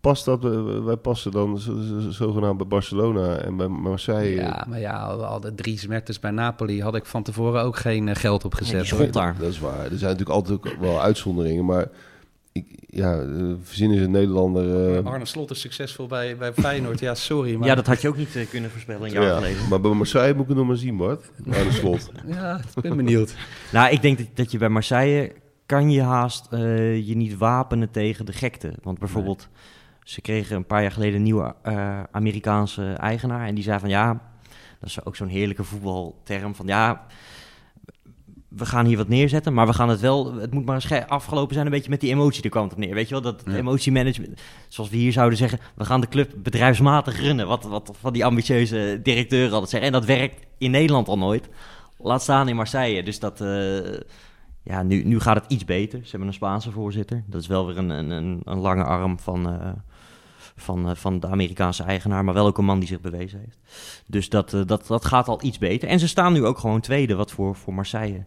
[0.00, 0.44] past dat.
[0.44, 4.34] eh, wij passen dan zo- zo- zogenaamd bij Barcelona en bij Marseille.
[4.40, 8.08] Ja, maar ja, al de drie smertes bij Napoli had ik van tevoren ook geen
[8.08, 9.12] eh, geld op gezet.
[9.12, 9.36] daar.
[9.38, 9.78] Dat is waar.
[9.84, 11.64] Er zijn natuurlijk altijd ook wel uitzonderingen.
[11.64, 11.86] Maar
[12.52, 13.28] ik, ja, eh,
[13.62, 15.02] verzinnen ze een Nederlander.
[15.06, 17.00] Arne Slot is succesvol bij, bij Feyenoord.
[17.00, 17.54] Ja, sorry.
[17.56, 19.68] Maar Ja, dat had je ook niet kunnen voorspellen een jaar ja, geleden.
[19.68, 21.30] Maar bij Marseille moet ik het nog maar zien, Bart.
[21.46, 22.10] Aan de slot.
[22.26, 23.34] Ja, ik ben benieuwd.
[23.72, 25.32] Nou, ik denk dat, dat je bij Marseille
[25.72, 28.72] kan je haast eh, je niet wapenen tegen de gekte.
[28.82, 29.48] Want bijvoorbeeld,
[30.02, 33.46] ze kregen een paar jaar geleden een nieuwe eh, Amerikaanse eigenaar.
[33.46, 34.20] En die zei van ja,
[34.80, 37.06] dat is ook zo'n heerlijke voetbalterm van ja,
[38.48, 41.66] we gaan hier wat neerzetten, maar we gaan het wel, het moet maar afgelopen zijn
[41.66, 42.94] een beetje met die emotie, er kwam het op neer.
[42.94, 43.56] Weet je wel, dat Ja.
[43.56, 47.46] emotiemanagement, zoals we hier zouden zeggen, we gaan de club bedrijfsmatig runnen.
[47.46, 49.88] Wat, wat van die ambitieuze directeuren altijd zeggen.
[49.88, 51.48] En dat werkt in Nederland al nooit.
[51.98, 53.02] Laat staan in Marseille.
[53.02, 54.00] Dus dat, eh,
[54.62, 56.00] ja, nu, nu gaat het iets beter.
[56.02, 57.22] Ze hebben een Spaanse voorzitter.
[57.26, 59.72] Dat is wel weer een, een, een, lange arm van, eh,
[60.56, 63.58] van, eh, van de Amerikaanse eigenaar, maar wel ook een man die zich bewezen heeft.
[64.06, 65.88] Dus dat, eh, dat, dat gaat al iets beter.
[65.88, 68.24] En ze staan nu ook gewoon tweede, wat voor, voor Marseille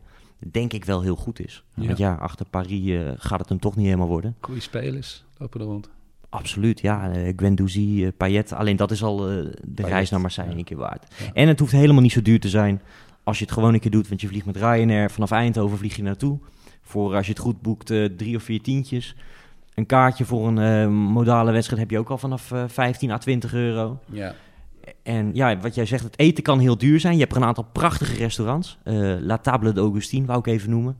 [0.51, 1.63] denk ik wel heel goed is.
[1.73, 1.85] Ja.
[1.85, 4.35] Want ja, achter Paris gaat het hem toch niet helemaal worden.
[4.39, 5.89] Goeie spelers lopen er rond.
[6.29, 7.11] Absoluut, ja.
[7.11, 10.57] eh Guendouzi, Payet, alleen dat is al de Payet, reis naar Marseille ja.
[10.57, 11.13] een keer waard.
[11.17, 11.33] Ja.
[11.33, 12.81] En het hoeft helemaal niet zo duur te zijn
[13.25, 15.95] als je het gewoon een keer doet, want je vliegt met Ryanair vanaf Eindhoven vlieg
[15.95, 16.39] je naartoe.
[16.81, 19.15] Voor als je het goed boekt, eh, drie of vier tientjes.
[19.73, 23.17] Een kaartje voor een eh, modale wedstrijd heb je ook al vanaf eh 15 à
[23.17, 23.99] 20 euro.
[24.11, 24.35] Ja.
[25.03, 27.13] En ja, wat jij zegt, het eten kan heel duur zijn.
[27.13, 28.77] Je hebt er een aantal prachtige restaurants.
[28.83, 30.97] Eh, La Table d'Augustine, wou ik even noemen.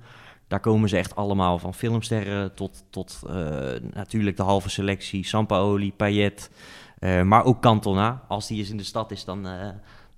[0.47, 3.35] Daar komen ze echt allemaal van filmsterren tot, tot eh,
[3.93, 5.25] natuurlijk de halve selectie.
[5.25, 6.51] Sampaoli, Payet,
[6.99, 8.23] eh, maar ook Cantona.
[8.27, 9.69] Als die eens in de stad is, dan, eh,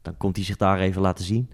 [0.07, 1.49] dan komt hij zich daar even laten zien.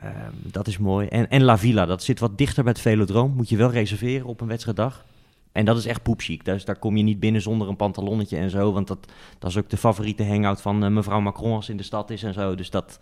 [0.00, 1.06] Ehm, dat is mooi.
[1.06, 3.32] En, en La Villa, dat zit wat dichter bij het Velodroom.
[3.36, 5.04] Moet je wel reserveren op een wedstrijddag.
[5.52, 6.44] En dat is echt poepchic.
[6.44, 8.72] Dus daar kom je niet binnen zonder een pantalonnetje en zo.
[8.72, 11.82] Want dat, dat is ook de favoriete hangout van eh, mevrouw Macron als in de
[11.82, 12.54] stad is en zo.
[12.54, 12.98] Dus dat,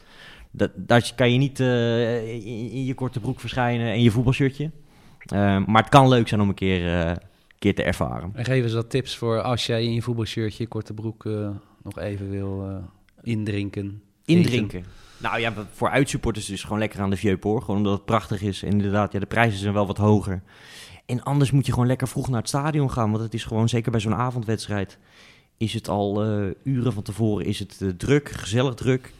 [0.51, 4.71] dat, daar kan je niet eh, in, in je korte broek verschijnen en je voetbalshirtje.
[5.19, 7.17] Eh, maar het kan leuk zijn om een keer, eh,
[7.59, 8.31] keer te ervaren.
[8.35, 11.25] En geven ze wat tips voor als jij in je voetbalshirtje, korte broek,
[11.83, 12.83] nog even wil
[13.23, 14.03] indrinken.
[14.37, 14.85] Indrinken.
[15.19, 17.65] Nou ja, voor uitsupporters dus gewoon lekker aan de Vieux Port.
[17.65, 18.63] Gewoon omdat het prachtig is.
[18.63, 20.43] En inderdaad, ja, de prijzen zijn wel wat hoger.
[21.07, 23.11] En anders moet je gewoon lekker vroeg naar het stadion gaan.
[23.11, 24.99] Want het is gewoon, zeker bij zo'n avondwedstrijd,
[25.57, 29.13] is het al eh, uren van tevoren is het, eh, druk, gezellig druk.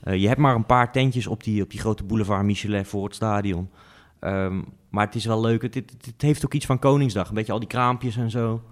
[0.00, 3.04] Eh, je hebt maar een paar tentjes op die, op die grote boulevard Michelet voor
[3.04, 3.70] het stadion.
[4.20, 5.62] Ehm, maar het is wel leuk.
[5.62, 7.28] Het, het, het heeft ook iets van Koningsdag.
[7.28, 8.62] Een beetje al die kraampjes en zo.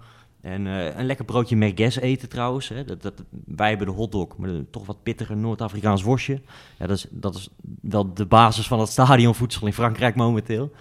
[0.45, 2.67] En eh, een lekker broodje merguez eten trouwens.
[2.67, 2.83] Hè.
[2.83, 6.41] Dat, dat, wij hebben de hotdog, maar toch wat pittiger Noord-Afrikaans worstje.
[6.77, 7.49] Ja, dat, is, dat is
[7.81, 10.71] wel de basis van het stadionvoedsel in Frankrijk momenteel.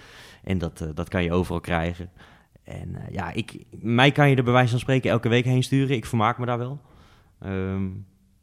[0.42, 2.10] En dat, eh, dat kan je overal krijgen.
[2.62, 5.62] En eh, ja, ik, mij kan je er bij wijze van spreken elke week heen
[5.62, 5.96] sturen.
[5.96, 6.80] Ik vermaak me daar wel.
[7.40, 7.88] Ehm,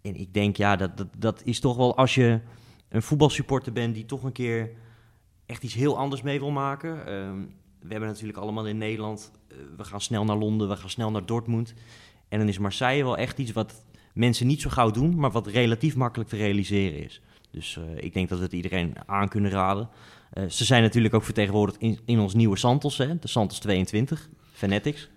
[0.01, 2.39] en ik denk, ja, dat, dat, dat is toch wel als je
[2.89, 4.71] een voetbalsupporter bent die toch een keer
[5.45, 7.05] echt iets heel anders mee wil maken.
[7.05, 7.39] Ehm,
[7.81, 11.11] we hebben natuurlijk allemaal in Nederland, eh, we gaan snel naar Londen, we gaan snel
[11.11, 11.73] naar Dortmund.
[12.29, 15.47] En dan is Marseille wel echt iets wat mensen niet zo gauw doen, maar wat
[15.47, 17.21] relatief makkelijk te realiseren is.
[17.51, 19.89] Dus eh, ik denk dat we het iedereen aan kunnen raden.
[20.31, 24.29] Eh, ze zijn natuurlijk ook vertegenwoordigd in, in ons nieuwe Santos, hè, de Santos 22,
[24.51, 25.09] Fanatics.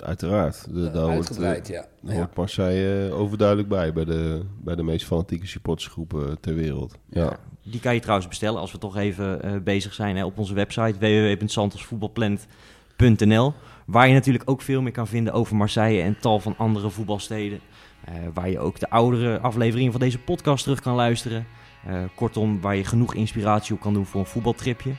[0.00, 0.74] Uiteraard.
[0.74, 1.86] De, daar hoort, Uitgebreid, ja.
[2.02, 3.92] daar hoort Marseille overduidelijk bij.
[3.92, 6.98] Bij de, bij de meest fanatieke supportersgroepen ter wereld.
[7.10, 7.38] Ja.
[7.68, 10.54] Die kan je trouwens bestellen als we toch even eh, bezig zijn hè, op onze
[10.54, 13.54] website www.santosvoetbalplanet.nl.
[13.86, 17.60] Waar je natuurlijk ook veel meer kan vinden over Marseille en tal van andere voetbalsteden.
[18.04, 21.46] Eh, waar je ook de oudere afleveringen van deze podcast terug kan luisteren.
[21.86, 24.92] Eh, kortom, waar je genoeg inspiratie op kan doen voor een voetbaltripje.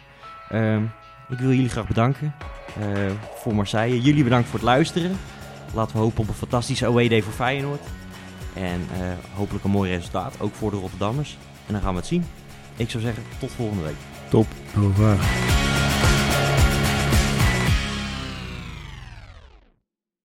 [0.49, 0.83] Ehm,
[1.29, 2.33] ik wil jullie graag bedanken
[3.35, 4.01] voor Marseille.
[4.01, 5.17] Jullie bedankt voor het luisteren.
[5.73, 7.81] Laten we hopen op een fantastische away voor Feyenoord.
[8.53, 8.81] En
[9.33, 11.37] hopelijk een mooi resultaat, ook voor de Rotterdammers.
[11.67, 12.23] En dan gaan we het zien.
[12.77, 13.95] Ik zou zeggen, tot volgende week.
[14.29, 14.47] Top.
[14.75, 15.66] Au.